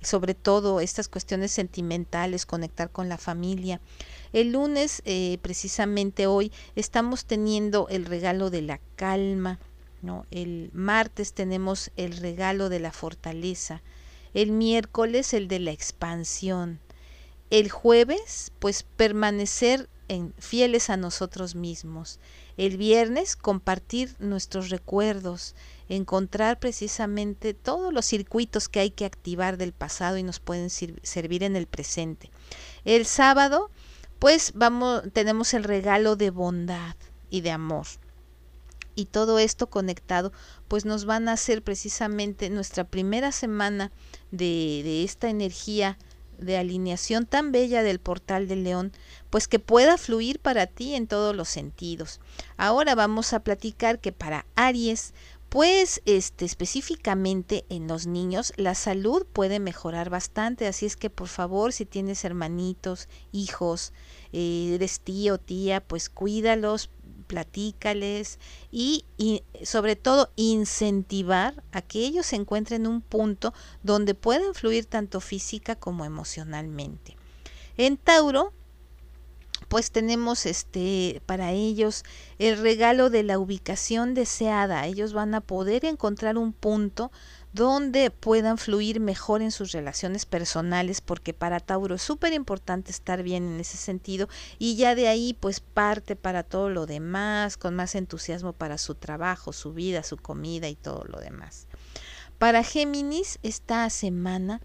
sobre 0.00 0.34
todo 0.34 0.80
estas 0.80 1.08
cuestiones 1.08 1.52
sentimentales, 1.52 2.46
conectar 2.46 2.90
con 2.90 3.10
la 3.10 3.18
familia. 3.18 3.78
El 4.32 4.52
lunes, 4.52 5.02
eh, 5.04 5.38
precisamente 5.42 6.26
hoy, 6.26 6.52
estamos 6.74 7.24
teniendo 7.26 7.88
el 7.88 8.06
regalo 8.06 8.50
de 8.50 8.62
la 8.62 8.80
calma, 8.96 9.58
¿no? 10.00 10.26
El 10.30 10.70
martes 10.72 11.32
tenemos 11.32 11.90
el 11.96 12.16
regalo 12.16 12.68
de 12.68 12.80
la 12.80 12.92
fortaleza, 12.92 13.82
el 14.34 14.52
miércoles 14.52 15.34
el 15.34 15.48
de 15.48 15.60
la 15.60 15.72
expansión, 15.72 16.80
el 17.50 17.70
jueves 17.70 18.52
pues 18.58 18.82
permanecer 18.82 19.88
en, 20.08 20.34
fieles 20.38 20.90
a 20.90 20.96
nosotros 20.96 21.54
mismos, 21.54 22.18
el 22.56 22.76
viernes 22.76 23.36
compartir 23.36 24.14
nuestros 24.18 24.70
recuerdos, 24.70 25.54
encontrar 25.88 26.58
precisamente 26.58 27.54
todos 27.54 27.92
los 27.92 28.06
circuitos 28.06 28.68
que 28.68 28.80
hay 28.80 28.90
que 28.90 29.04
activar 29.04 29.56
del 29.58 29.72
pasado 29.72 30.16
y 30.18 30.22
nos 30.22 30.40
pueden 30.40 30.70
servir 30.70 31.42
en 31.42 31.56
el 31.56 31.66
presente. 31.66 32.30
El 32.84 33.06
sábado, 33.06 33.70
pues 34.22 34.52
vamos, 34.54 35.02
tenemos 35.12 35.52
el 35.52 35.64
regalo 35.64 36.14
de 36.14 36.30
bondad 36.30 36.94
y 37.28 37.40
de 37.40 37.50
amor. 37.50 37.88
Y 38.94 39.06
todo 39.06 39.40
esto 39.40 39.68
conectado, 39.68 40.32
pues 40.68 40.84
nos 40.84 41.06
van 41.06 41.28
a 41.28 41.32
hacer 41.32 41.60
precisamente 41.60 42.48
nuestra 42.48 42.84
primera 42.84 43.32
semana 43.32 43.90
de, 44.30 44.82
de 44.84 45.02
esta 45.02 45.28
energía 45.28 45.98
de 46.38 46.56
alineación 46.56 47.26
tan 47.26 47.50
bella 47.50 47.82
del 47.82 47.98
portal 47.98 48.46
del 48.46 48.62
león, 48.62 48.92
pues 49.28 49.48
que 49.48 49.58
pueda 49.58 49.98
fluir 49.98 50.38
para 50.38 50.68
ti 50.68 50.94
en 50.94 51.08
todos 51.08 51.34
los 51.34 51.48
sentidos. 51.48 52.20
Ahora 52.56 52.94
vamos 52.94 53.32
a 53.32 53.40
platicar 53.40 53.98
que 53.98 54.12
para 54.12 54.46
Aries, 54.54 55.14
pues 55.52 56.00
este 56.06 56.46
específicamente 56.46 57.66
en 57.68 57.86
los 57.86 58.06
niños 58.06 58.54
la 58.56 58.74
salud 58.74 59.26
puede 59.30 59.60
mejorar 59.60 60.08
bastante, 60.08 60.66
así 60.66 60.86
es 60.86 60.96
que 60.96 61.10
por 61.10 61.28
favor 61.28 61.74
si 61.74 61.84
tienes 61.84 62.24
hermanitos, 62.24 63.06
hijos, 63.32 63.92
eh, 64.32 64.72
eres 64.74 65.00
tío, 65.00 65.36
tía, 65.36 65.82
pues 65.82 66.08
cuídalos, 66.08 66.88
platícales 67.26 68.38
y, 68.70 69.04
y, 69.18 69.42
sobre 69.62 69.94
todo 69.94 70.30
incentivar 70.36 71.62
a 71.70 71.82
que 71.82 71.98
ellos 71.98 72.32
encuentren 72.32 72.86
un 72.86 73.02
punto 73.02 73.52
donde 73.82 74.14
puedan 74.14 74.54
fluir 74.54 74.86
tanto 74.86 75.20
física 75.20 75.76
como 75.76 76.06
emocionalmente. 76.06 77.18
En 77.76 77.98
Tauro, 77.98 78.54
pues 79.72 79.90
tenemos 79.90 80.44
este 80.44 81.22
para 81.24 81.52
ellos 81.52 82.04
el 82.38 82.58
regalo 82.58 83.08
de 83.08 83.22
la 83.22 83.38
ubicación 83.38 84.12
deseada. 84.12 84.84
Ellos 84.84 85.14
van 85.14 85.34
a 85.34 85.40
poder 85.40 85.86
encontrar 85.86 86.36
un 86.36 86.52
punto 86.52 87.10
donde 87.54 88.10
puedan 88.10 88.58
fluir 88.58 89.00
mejor 89.00 89.40
en 89.40 89.50
sus 89.50 89.72
relaciones 89.72 90.26
personales, 90.26 91.00
porque 91.00 91.32
para 91.32 91.58
Tauro 91.58 91.94
es 91.94 92.02
súper 92.02 92.34
importante 92.34 92.90
estar 92.90 93.22
bien 93.22 93.44
en 93.44 93.60
ese 93.60 93.78
sentido 93.78 94.28
y 94.58 94.76
ya 94.76 94.94
de 94.94 95.08
ahí 95.08 95.32
pues 95.40 95.60
parte 95.60 96.16
para 96.16 96.42
todo 96.42 96.68
lo 96.68 96.84
demás, 96.84 97.56
con 97.56 97.74
más 97.74 97.94
entusiasmo 97.94 98.52
para 98.52 98.76
su 98.76 98.94
trabajo, 98.94 99.54
su 99.54 99.72
vida, 99.72 100.02
su 100.02 100.18
comida 100.18 100.68
y 100.68 100.74
todo 100.74 101.04
lo 101.04 101.18
demás. 101.18 101.66
Para 102.36 102.64
Géminis 102.64 103.38
esta 103.42 103.88
semana 103.88 104.60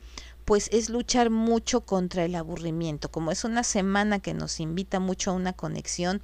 pues 0.47 0.69
es 0.71 0.89
luchar 0.89 1.29
mucho 1.29 1.81
contra 1.81 2.23
el 2.23 2.33
aburrimiento. 2.33 3.11
Como 3.11 3.33
es 3.33 3.43
una 3.43 3.63
semana 3.65 4.19
que 4.19 4.33
nos 4.33 4.61
invita 4.61 5.01
mucho 5.01 5.31
a 5.31 5.33
una 5.33 5.51
conexión 5.51 6.21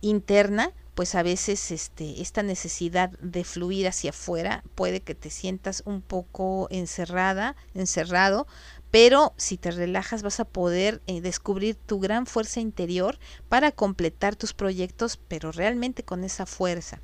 interna, 0.00 0.70
pues 0.94 1.16
a 1.16 1.24
veces 1.24 1.72
este, 1.72 2.22
esta 2.22 2.44
necesidad 2.44 3.10
de 3.18 3.42
fluir 3.42 3.88
hacia 3.88 4.10
afuera 4.10 4.62
puede 4.76 5.00
que 5.00 5.16
te 5.16 5.28
sientas 5.28 5.82
un 5.86 6.02
poco 6.02 6.68
encerrada, 6.70 7.56
encerrado, 7.74 8.46
pero 8.92 9.34
si 9.36 9.56
te 9.56 9.72
relajas 9.72 10.22
vas 10.22 10.38
a 10.38 10.44
poder 10.44 11.02
eh, 11.08 11.20
descubrir 11.20 11.74
tu 11.74 11.98
gran 11.98 12.26
fuerza 12.26 12.60
interior 12.60 13.18
para 13.48 13.72
completar 13.72 14.36
tus 14.36 14.54
proyectos, 14.54 15.18
pero 15.26 15.50
realmente 15.50 16.04
con 16.04 16.22
esa 16.22 16.46
fuerza. 16.46 17.00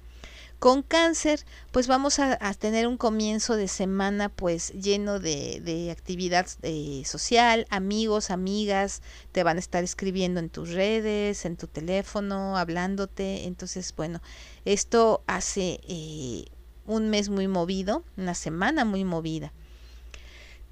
Con 0.65 0.81
cáncer, 0.81 1.45
pues 1.73 1.89
vamos 1.89 2.19
a, 2.19 2.39
tener 2.55 2.87
un 2.87 2.97
comienzo 2.97 3.55
de 3.55 3.69
semana 3.69 4.31
pues 4.31 4.73
lleno 4.73 5.21
de, 5.21 5.61
de 5.61 5.91
actividad 5.91 6.47
eh, 6.63 7.03
social, 7.05 7.67
amigos, 7.69 8.31
amigas, 8.31 9.03
te 9.33 9.43
van 9.43 9.59
a 9.59 9.61
estar 9.61 9.85
escribiendo 9.85 10.41
en 10.41 10.49
tus 10.49 10.71
redes, 10.71 11.45
en 11.45 11.59
tu 11.59 11.67
teléfono, 11.67 12.57
hablándote. 12.57 13.45
Entonces, 13.45 13.93
bueno, 13.95 14.23
esto 14.65 15.23
hace 15.27 15.81
eh, 15.87 16.47
un 16.87 17.11
mes 17.11 17.29
muy 17.29 17.47
movido, 17.47 18.03
una 18.17 18.35
semana 18.35 18.87
muy 18.87 19.05
movida. 19.05 19.53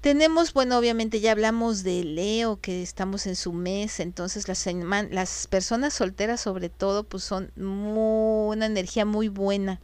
Tenemos, 0.03 0.51
bueno, 0.51 0.77
obviamente 0.77 1.21
ya 1.21 1.31
hablamos 1.31 1.81
de 1.83 2.03
Leo, 2.03 2.59
que 2.59 2.81
estamos 2.81 3.25
en 3.25 3.37
su 3.37 3.53
mes, 3.53 4.01
entonces 4.01 4.49
las, 4.49 4.67
las 5.11 5.47
personas 5.47 5.93
solteras 5.93 6.41
sobre 6.41 6.67
todo, 6.67 7.05
pues 7.05 7.23
son 7.23 7.53
una 7.55 8.65
energía 8.65 9.05
muy 9.05 9.29
buena 9.29 9.79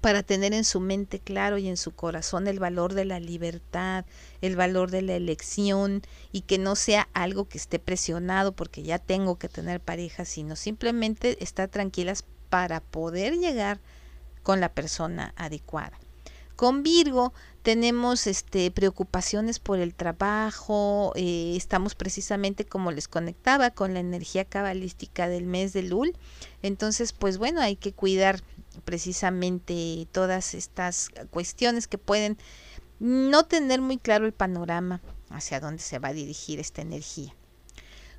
para 0.00 0.22
tener 0.22 0.54
en 0.54 0.64
su 0.64 0.80
mente 0.80 1.20
claro 1.20 1.58
y 1.58 1.68
en 1.68 1.76
su 1.76 1.90
corazón 1.90 2.46
el 2.46 2.58
valor 2.58 2.94
de 2.94 3.04
la 3.04 3.20
libertad, 3.20 4.06
el 4.40 4.56
valor 4.56 4.90
de 4.90 5.02
la 5.02 5.14
elección 5.14 6.00
y 6.32 6.40
que 6.40 6.56
no 6.56 6.74
sea 6.74 7.10
algo 7.12 7.46
que 7.46 7.58
esté 7.58 7.78
presionado 7.78 8.52
porque 8.52 8.82
ya 8.82 8.98
tengo 8.98 9.36
que 9.36 9.50
tener 9.50 9.78
pareja, 9.78 10.24
sino 10.24 10.56
simplemente 10.56 11.44
estar 11.44 11.68
tranquilas 11.68 12.24
para 12.48 12.80
poder 12.80 13.34
llegar 13.34 13.78
con 14.42 14.60
la 14.60 14.72
persona 14.72 15.34
adecuada. 15.36 15.98
Con 16.56 16.82
Virgo 16.84 17.34
tenemos 17.64 18.26
este, 18.26 18.70
preocupaciones 18.70 19.58
por 19.58 19.78
el 19.78 19.94
trabajo, 19.94 21.14
eh, 21.16 21.54
estamos 21.56 21.94
precisamente 21.94 22.66
como 22.66 22.92
les 22.92 23.08
conectaba 23.08 23.70
con 23.70 23.94
la 23.94 24.00
energía 24.00 24.44
cabalística 24.44 25.28
del 25.28 25.46
mes 25.46 25.72
de 25.72 25.82
Lul, 25.82 26.14
entonces 26.62 27.14
pues 27.14 27.38
bueno, 27.38 27.62
hay 27.62 27.76
que 27.76 27.94
cuidar 27.94 28.42
precisamente 28.84 30.06
todas 30.12 30.52
estas 30.52 31.08
cuestiones 31.30 31.88
que 31.88 31.96
pueden 31.96 32.36
no 33.00 33.46
tener 33.46 33.80
muy 33.80 33.96
claro 33.96 34.26
el 34.26 34.34
panorama 34.34 35.00
hacia 35.30 35.58
dónde 35.58 35.82
se 35.82 35.98
va 35.98 36.08
a 36.08 36.12
dirigir 36.12 36.60
esta 36.60 36.82
energía. 36.82 37.34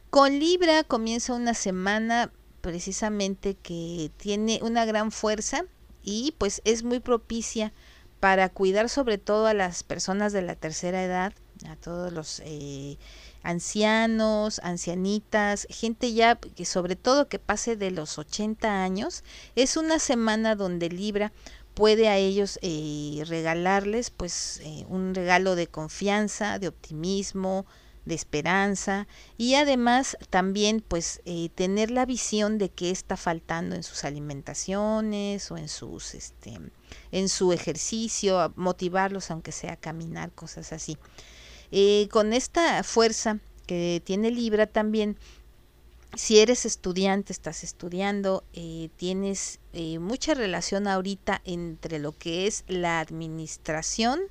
Con 0.10 0.40
Libra 0.40 0.84
comienza 0.84 1.36
una 1.36 1.54
semana 1.54 2.32
precisamente 2.62 3.54
que 3.54 4.10
tiene 4.18 4.60
una 4.64 4.86
gran 4.86 5.12
fuerza 5.12 5.66
y 6.02 6.34
pues 6.40 6.64
es 6.66 6.82
muy 6.82 7.00
propicia 7.00 7.74
para 8.26 8.50
cuidar 8.50 8.90
sobre 8.90 9.20
todo 9.20 9.46
a 9.46 9.54
las 9.54 9.84
personas 9.84 10.34
de 10.34 10.42
la 10.42 10.56
tercera 10.56 11.04
edad, 11.04 11.32
a 11.70 11.76
todos 11.76 12.12
los 12.12 12.42
eh, 12.44 12.98
ancianos, 13.44 14.60
ancianitas, 14.64 15.68
gente 15.70 16.12
ya 16.12 16.34
que 16.38 16.66
sobre 16.66 16.96
todo 16.96 17.28
que 17.28 17.38
pase 17.38 17.76
de 17.76 17.92
los 17.92 18.18
80 18.18 18.84
años, 18.84 19.24
es 19.56 19.78
una 19.78 20.00
semana 20.00 20.56
donde 20.56 20.90
Libra 20.90 21.34
puede 21.76 22.10
a 22.10 22.18
ellos 22.18 22.58
eh, 22.64 23.24
regalarles 23.28 24.10
pues 24.10 24.60
eh, 24.64 24.86
un 24.90 25.14
regalo 25.14 25.54
de 25.56 25.68
confianza, 25.68 26.58
de 26.58 26.68
optimismo, 26.68 27.68
de 28.06 28.16
esperanza 28.16 29.08
y 29.38 29.56
además 29.56 30.18
también 30.30 30.84
pues 30.88 31.22
eh, 31.26 31.50
tener 31.56 31.92
la 31.92 32.06
visión 32.06 32.58
de 32.58 32.70
qué 32.70 32.92
está 32.92 33.18
faltando 33.18 33.76
en 33.76 33.84
sus 33.84 34.04
alimentaciones 34.04 35.50
o 35.52 35.58
en 35.58 35.68
sus 35.68 36.14
este 36.14 36.60
en 37.12 37.30
su 37.30 37.52
ejercicio 37.52 38.54
motivarlos 38.56 39.32
aunque 39.32 39.52
sea 39.52 39.74
a 39.74 39.78
caminar 39.78 40.32
cosas 40.32 40.72
así. 40.72 40.98
Eh, 41.72 42.08
con 42.12 42.32
esta 42.32 42.84
fuerza 42.84 43.40
que 43.66 44.02
tiene 44.06 44.30
Libra 44.30 44.68
también 44.68 45.18
si 46.16 46.40
eres 46.40 46.66
estudiante, 46.66 47.34
estás 47.34 47.66
estudiando, 47.66 48.46
eh, 48.54 48.88
tienes 48.96 49.60
mucha 50.00 50.34
relación 50.34 50.88
ahorita 50.88 51.42
entre 51.44 52.00
lo 52.00 52.18
que 52.18 52.48
es 52.48 52.64
la 52.70 53.02
administración 53.02 54.22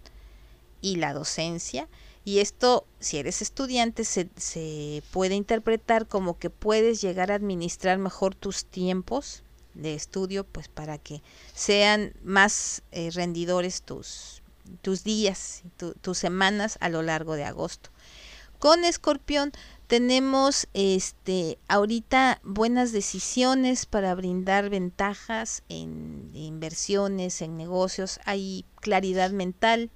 y 0.80 0.96
la 0.96 1.12
docencia, 1.12 1.88
y 2.24 2.38
esto, 2.38 2.86
si 3.00 3.18
eres 3.18 3.42
estudiante, 3.42 4.04
se, 4.04 4.30
se, 4.36 5.02
puede 5.12 5.34
interpretar 5.34 6.08
como 6.08 6.38
que 6.38 6.48
puedes 6.48 7.02
llegar 7.02 7.30
a 7.30 7.34
administrar 7.34 7.98
mejor 7.98 8.34
tus 8.34 8.64
tiempos 8.64 9.42
de 9.74 9.94
estudio, 9.94 10.44
pues 10.44 10.68
para 10.68 10.96
que 10.96 11.22
sean 11.54 12.14
más 12.22 12.82
eh, 12.92 13.10
rendidores 13.12 13.82
tus, 13.82 14.42
tus 14.80 15.04
días, 15.04 15.62
tus 16.00 16.16
semanas 16.16 16.78
a 16.80 16.88
lo 16.88 17.02
largo 17.02 17.34
de 17.34 17.44
agosto. 17.44 17.90
Con 18.58 18.84
Escorpión 18.84 19.52
tenemos 19.86 20.68
este 20.72 21.58
ahorita 21.68 22.40
buenas 22.42 22.92
decisiones 22.92 23.84
para 23.84 24.14
brindar 24.14 24.70
ventajas 24.70 25.62
en 25.68 26.30
inversiones, 26.32 27.42
en 27.42 27.58
negocios, 27.58 28.20
hay 28.24 28.64
claridad 28.80 29.30
mental, 29.32 29.90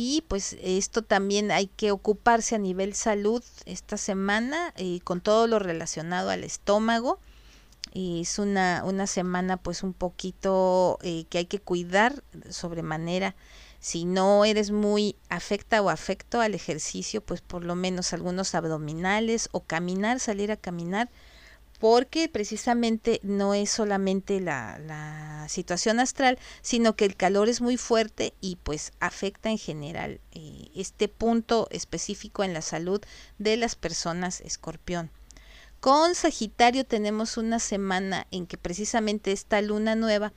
y 0.00 0.22
pues 0.28 0.56
esto 0.62 1.02
también 1.02 1.50
hay 1.50 1.66
que 1.66 1.90
ocuparse 1.90 2.54
a 2.54 2.58
nivel 2.58 2.94
salud 2.94 3.42
esta 3.64 3.96
semana 3.96 4.72
eh, 4.76 5.00
con 5.02 5.20
todo 5.20 5.48
lo 5.48 5.58
relacionado 5.58 6.30
al 6.30 6.44
estómago. 6.44 7.18
es 7.92 8.38
una, 8.38 8.84
una 8.84 9.08
semana 9.08 9.56
pues 9.56 9.82
un 9.82 9.94
poquito 9.94 11.00
eh, 11.02 11.24
que 11.28 11.38
hay 11.38 11.46
que 11.46 11.58
cuidar 11.58 12.22
sobremanera. 12.48 13.34
Si 13.80 14.04
no 14.04 14.44
eres 14.44 14.70
muy 14.70 15.16
afecta 15.30 15.82
o 15.82 15.90
afecto 15.90 16.40
al 16.40 16.54
ejercicio, 16.54 17.20
pues 17.20 17.40
por 17.40 17.64
lo 17.64 17.74
menos 17.74 18.12
algunos 18.12 18.54
abdominales 18.54 19.48
o 19.50 19.64
caminar, 19.64 20.20
salir 20.20 20.52
a 20.52 20.56
caminar, 20.56 21.10
porque 21.78 22.28
precisamente 22.28 23.20
no 23.22 23.54
es 23.54 23.70
solamente 23.70 24.40
la, 24.40 24.78
la, 24.78 25.46
situación 25.48 25.98
astral, 25.98 26.38
sino 26.60 26.94
que 26.94 27.06
el 27.06 27.16
calor 27.16 27.48
es 27.48 27.62
muy 27.62 27.78
fuerte 27.78 28.34
y 28.40 28.56
pues 28.56 28.92
afecta 29.00 29.48
en 29.48 29.56
general 29.56 30.20
eh, 30.32 30.68
este 30.74 31.08
punto 31.08 31.68
específico 31.70 32.44
en 32.44 32.52
la 32.52 32.60
salud 32.60 33.00
de 33.38 33.56
las 33.56 33.74
personas 33.74 34.42
escorpión. 34.42 35.10
Con 35.80 36.14
Sagitario 36.14 36.84
tenemos 36.84 37.38
una 37.38 37.60
semana 37.60 38.26
en 38.30 38.46
que 38.46 38.58
precisamente 38.58 39.32
esta 39.32 39.62
luna 39.62 39.94
nueva 39.94 40.34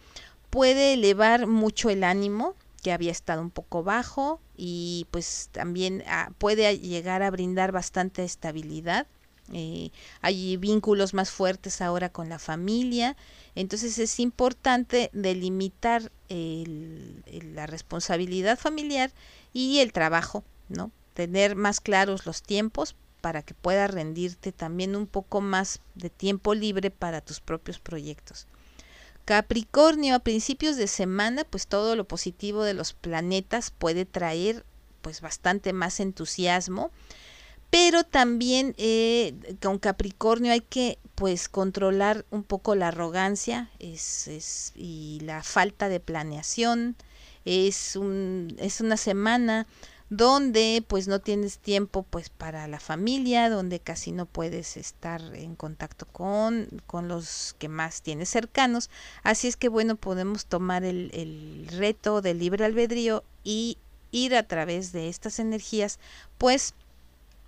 puede 0.50 0.94
elevar 0.94 1.48
mucho 1.48 1.90
el 1.90 2.06
ánimo, 2.06 2.56
que 2.82 2.94
había 2.94 3.12
estado 3.12 3.42
un 3.42 3.52
poco 3.52 3.84
bajo 3.84 4.40
y 4.56 5.08
pues 5.12 5.50
también 5.52 6.04
ah, 6.08 6.32
puede 6.38 6.78
llegar 6.80 7.22
a 7.22 7.32
brindar 7.32 7.72
bastante 7.72 8.24
estabilidad 8.24 9.08
eh, 9.54 9.92
hay 10.22 10.58
vínculos 10.58 11.14
más 11.14 11.30
fuertes 11.30 11.82
ahora 11.82 12.10
con 12.10 12.30
la 12.30 12.40
familia, 12.40 13.18
entonces 13.56 14.00
es 14.00 14.20
importante 14.20 15.10
delimitar 15.14 16.12
la 16.30 17.68
responsabilidad 17.68 18.58
familiar 18.58 19.12
y 19.54 19.80
el 19.80 19.92
trabajo, 19.92 20.44
¿no? 20.70 20.92
Tener 21.14 21.56
más 21.56 21.82
claros 21.82 22.26
los 22.26 22.42
tiempos 22.42 22.96
para 23.20 23.44
que 23.44 23.54
pueda 23.54 23.88
rendirte 23.88 24.52
también 24.52 24.96
un 24.96 25.08
poco 25.08 25.42
más 25.42 25.82
de 25.96 26.10
tiempo 26.10 26.54
libre 26.56 26.90
para 26.90 27.22
tus 27.22 27.40
propios 27.40 27.80
proyectos. 27.80 28.48
Capricornio, 29.26 30.16
a 30.16 30.20
principios 30.20 30.78
de 30.78 30.88
semana, 30.88 31.44
pues 31.44 31.68
todo 31.68 31.96
lo 31.96 32.06
positivo 32.06 32.64
de 32.64 32.74
los 32.74 32.94
planetas 32.94 33.72
puede 33.72 34.06
traer 34.06 34.66
pues 35.02 35.22
bastante 35.22 35.74
más 35.74 36.00
entusiasmo 36.00 36.92
pero 37.72 38.04
también 38.04 38.76
eh, 38.78 39.34
con 39.62 39.80
Capricornio 39.80 40.52
hay 40.52 40.62
que 40.62 41.00
pues 41.16 41.50
controlar 41.50 42.26
un 42.30 42.44
poco 42.44 42.76
la 42.76 42.90
arrogancia 42.90 43.72
es, 43.80 44.28
es, 44.28 44.74
y 44.76 45.20
la 45.24 45.42
falta 45.42 45.90
de 45.90 46.00
planeación 46.00 46.96
es 47.46 47.96
un 47.96 48.56
es 48.60 48.82
una 48.82 48.98
semana 48.98 49.66
donde 50.12 50.84
pues 50.86 51.08
no 51.08 51.20
tienes 51.20 51.60
tiempo 51.60 52.04
pues 52.04 52.30
para 52.30 52.68
la 52.68 52.82
familia, 52.82 53.50
donde 53.50 53.80
casi 53.80 54.12
no 54.12 54.26
puedes 54.26 54.76
estar 54.76 55.22
en 55.34 55.56
contacto 55.56 56.06
con, 56.06 56.68
con 56.86 57.08
los 57.08 57.56
que 57.60 57.70
más 57.70 58.02
tienes 58.02 58.28
cercanos. 58.28 58.90
Así 59.24 59.48
es 59.48 59.56
que 59.56 59.70
bueno, 59.70 59.96
podemos 59.96 60.48
tomar 60.48 60.84
el, 60.84 61.12
el 61.14 61.66
reto 61.78 62.22
del 62.22 62.40
libre 62.40 62.66
albedrío 62.66 63.24
y 63.46 63.78
ir 64.12 64.36
a 64.36 64.44
través 64.44 64.92
de 64.92 65.08
estas 65.08 65.40
energías 65.40 65.98
pues 66.38 66.74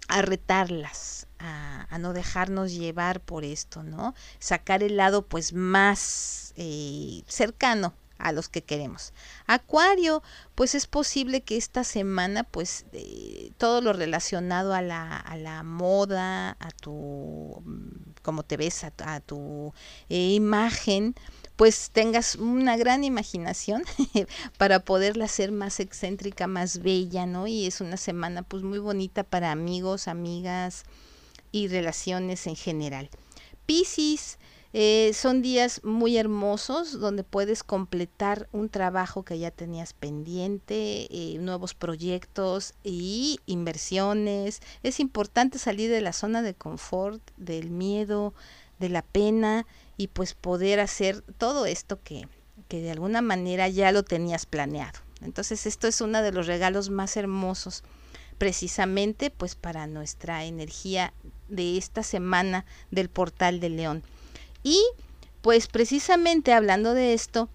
a 0.07 0.21
retarlas, 0.21 1.27
a, 1.39 1.97
no 1.99 2.13
dejarnos 2.13 2.73
llevar 2.73 3.21
por 3.21 3.43
esto, 3.43 3.83
¿no? 3.83 4.15
Sacar 4.39 4.83
el 4.83 4.97
lado 4.97 5.25
pues 5.25 5.53
más 5.53 6.53
eh, 6.57 7.23
cercano 7.27 7.93
a 8.17 8.31
los 8.31 8.49
que 8.49 8.63
queremos. 8.63 9.13
Acuario, 9.47 10.23
pues 10.55 10.75
es 10.75 10.87
posible 10.87 11.41
que 11.41 11.57
esta 11.57 11.83
semana, 11.83 12.43
pues 12.43 12.85
eh, 12.93 13.51
todo 13.57 13.81
lo 13.81 13.93
relacionado 13.93 14.73
a 14.73 14.81
la, 14.81 15.17
a 15.17 15.35
la, 15.35 15.63
moda, 15.63 16.51
a 16.59 16.71
tu, 16.71 17.61
mm, 17.65 18.21
como 18.21 18.43
te 18.43 18.57
ves, 18.57 18.83
a, 18.83 19.19
tu 19.19 19.73
eh, 20.09 20.33
imagen, 20.33 21.15
pues 21.55 21.91
tengas 21.91 22.35
una 22.35 22.77
gran 22.77 23.03
imaginación 23.03 23.83
para 24.57 24.79
poderla 24.79 25.25
hacer 25.25 25.51
más 25.51 25.79
excéntrica, 25.79 26.47
más 26.47 26.79
bella, 26.79 27.25
¿no? 27.25 27.47
Y 27.47 27.67
es 27.67 27.81
una 27.81 27.97
semana 27.97 28.43
pues 28.43 28.63
muy 28.63 28.79
bonita 28.79 29.23
para 29.23 29.51
amigos, 29.51 30.07
amigas 30.07 30.83
y 31.51 31.67
relaciones 31.67 32.47
en 32.47 32.55
general. 32.55 33.09
Piscis, 33.65 34.39
eh, 34.75 35.11
son 35.13 35.43
días 35.43 35.81
muy 35.83 36.17
hermosos 36.17 36.99
donde 36.99 37.23
puedes 37.23 37.63
completar 37.63 38.49
un 38.51 38.69
trabajo 38.69 39.21
que 39.23 39.37
ya 39.37 39.51
tenías 39.51 39.93
pendiente, 39.93 41.07
eh, 41.11 41.37
nuevos 41.39 41.75
proyectos 41.75 42.73
y 42.83 43.39
inversiones. 43.45 44.61
Es 44.81 44.99
importante 44.99 45.59
salir 45.59 45.91
de 45.91 46.01
la 46.01 46.11
zona 46.11 46.41
de 46.41 46.55
confort, 46.55 47.21
del 47.37 47.69
miedo, 47.69 48.33
de 48.79 48.89
la 48.89 49.03
pena 49.03 49.67
y 49.97 50.07
pues 50.07 50.33
poder 50.33 50.79
hacer 50.79 51.21
todo 51.37 51.65
esto 51.65 51.99
que, 52.03 52.27
que 52.67 52.81
de 52.81 52.91
alguna 52.91 53.21
manera 53.21 53.67
ya 53.67 53.91
lo 53.91 54.03
tenías 54.03 54.45
planeado. 54.45 54.99
Entonces 55.21 55.65
esto 55.65 55.87
es 55.87 56.01
uno 56.01 56.21
de 56.21 56.31
los 56.31 56.47
regalos 56.47 56.89
más 56.89 57.15
hermosos 57.17 57.83
precisamente 58.37 59.29
pues 59.29 59.55
para 59.55 59.87
nuestra 59.87 60.43
energía 60.45 61.13
de 61.47 61.77
esta 61.77 62.03
semana 62.03 62.65
del 62.91 63.09
portal 63.09 63.59
de 63.59 63.69
León. 63.69 64.03
Y 64.63 64.81
pues 65.41 65.67
precisamente 65.67 66.53
hablando 66.53 66.93
de 66.93 67.13
esto, 67.13 67.49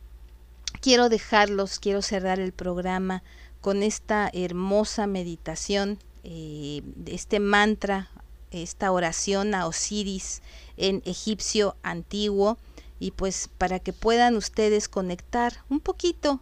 quiero 0.81 1.09
dejarlos, 1.09 1.79
quiero 1.79 2.03
cerrar 2.03 2.41
el 2.41 2.53
programa 2.53 3.23
con 3.61 3.83
esta 3.83 4.31
hermosa 4.33 5.07
meditación, 5.07 5.99
eh, 6.25 6.83
este 7.07 7.41
mantra, 7.41 8.11
esta 8.51 8.91
oración 8.93 9.55
a 9.55 9.67
Osiris 9.67 10.43
en 10.77 11.03
egipcio 11.05 11.77
antiguo 11.83 12.59
y 12.99 13.13
pues 13.13 13.49
para 13.59 13.79
que 13.79 13.93
puedan 13.93 14.37
ustedes 14.37 14.89
conectar 14.89 15.65
un 15.69 15.81
poquito 15.81 16.41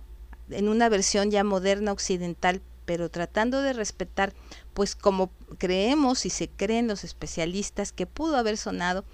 en 0.51 0.69
una 0.69 0.89
versión 0.89 1.31
ya 1.31 1.45
moderna 1.45 1.93
occidental 1.93 2.63
pero 2.85 3.11
tratando 3.11 3.63
de 3.63 3.73
respetar 3.73 4.33
pues 4.73 4.95
como 4.95 5.31
creemos 5.59 6.25
y 6.25 6.31
se 6.31 6.49
creen 6.49 6.87
los 6.87 7.05
especialistas 7.05 7.93
que 7.93 8.07
pudo 8.07 8.37
haber 8.37 8.57
sonado 8.57 9.05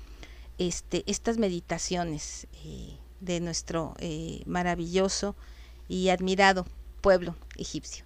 este 0.59 1.03
estas 1.07 1.39
meditaciones 1.39 2.47
eh, 2.65 2.99
de 3.21 3.41
nuestro 3.41 3.95
eh, 3.99 4.43
maravilloso 4.47 5.35
y 5.89 6.11
admirado 6.11 6.67
pueblo 7.01 7.35
egipcio 7.57 8.05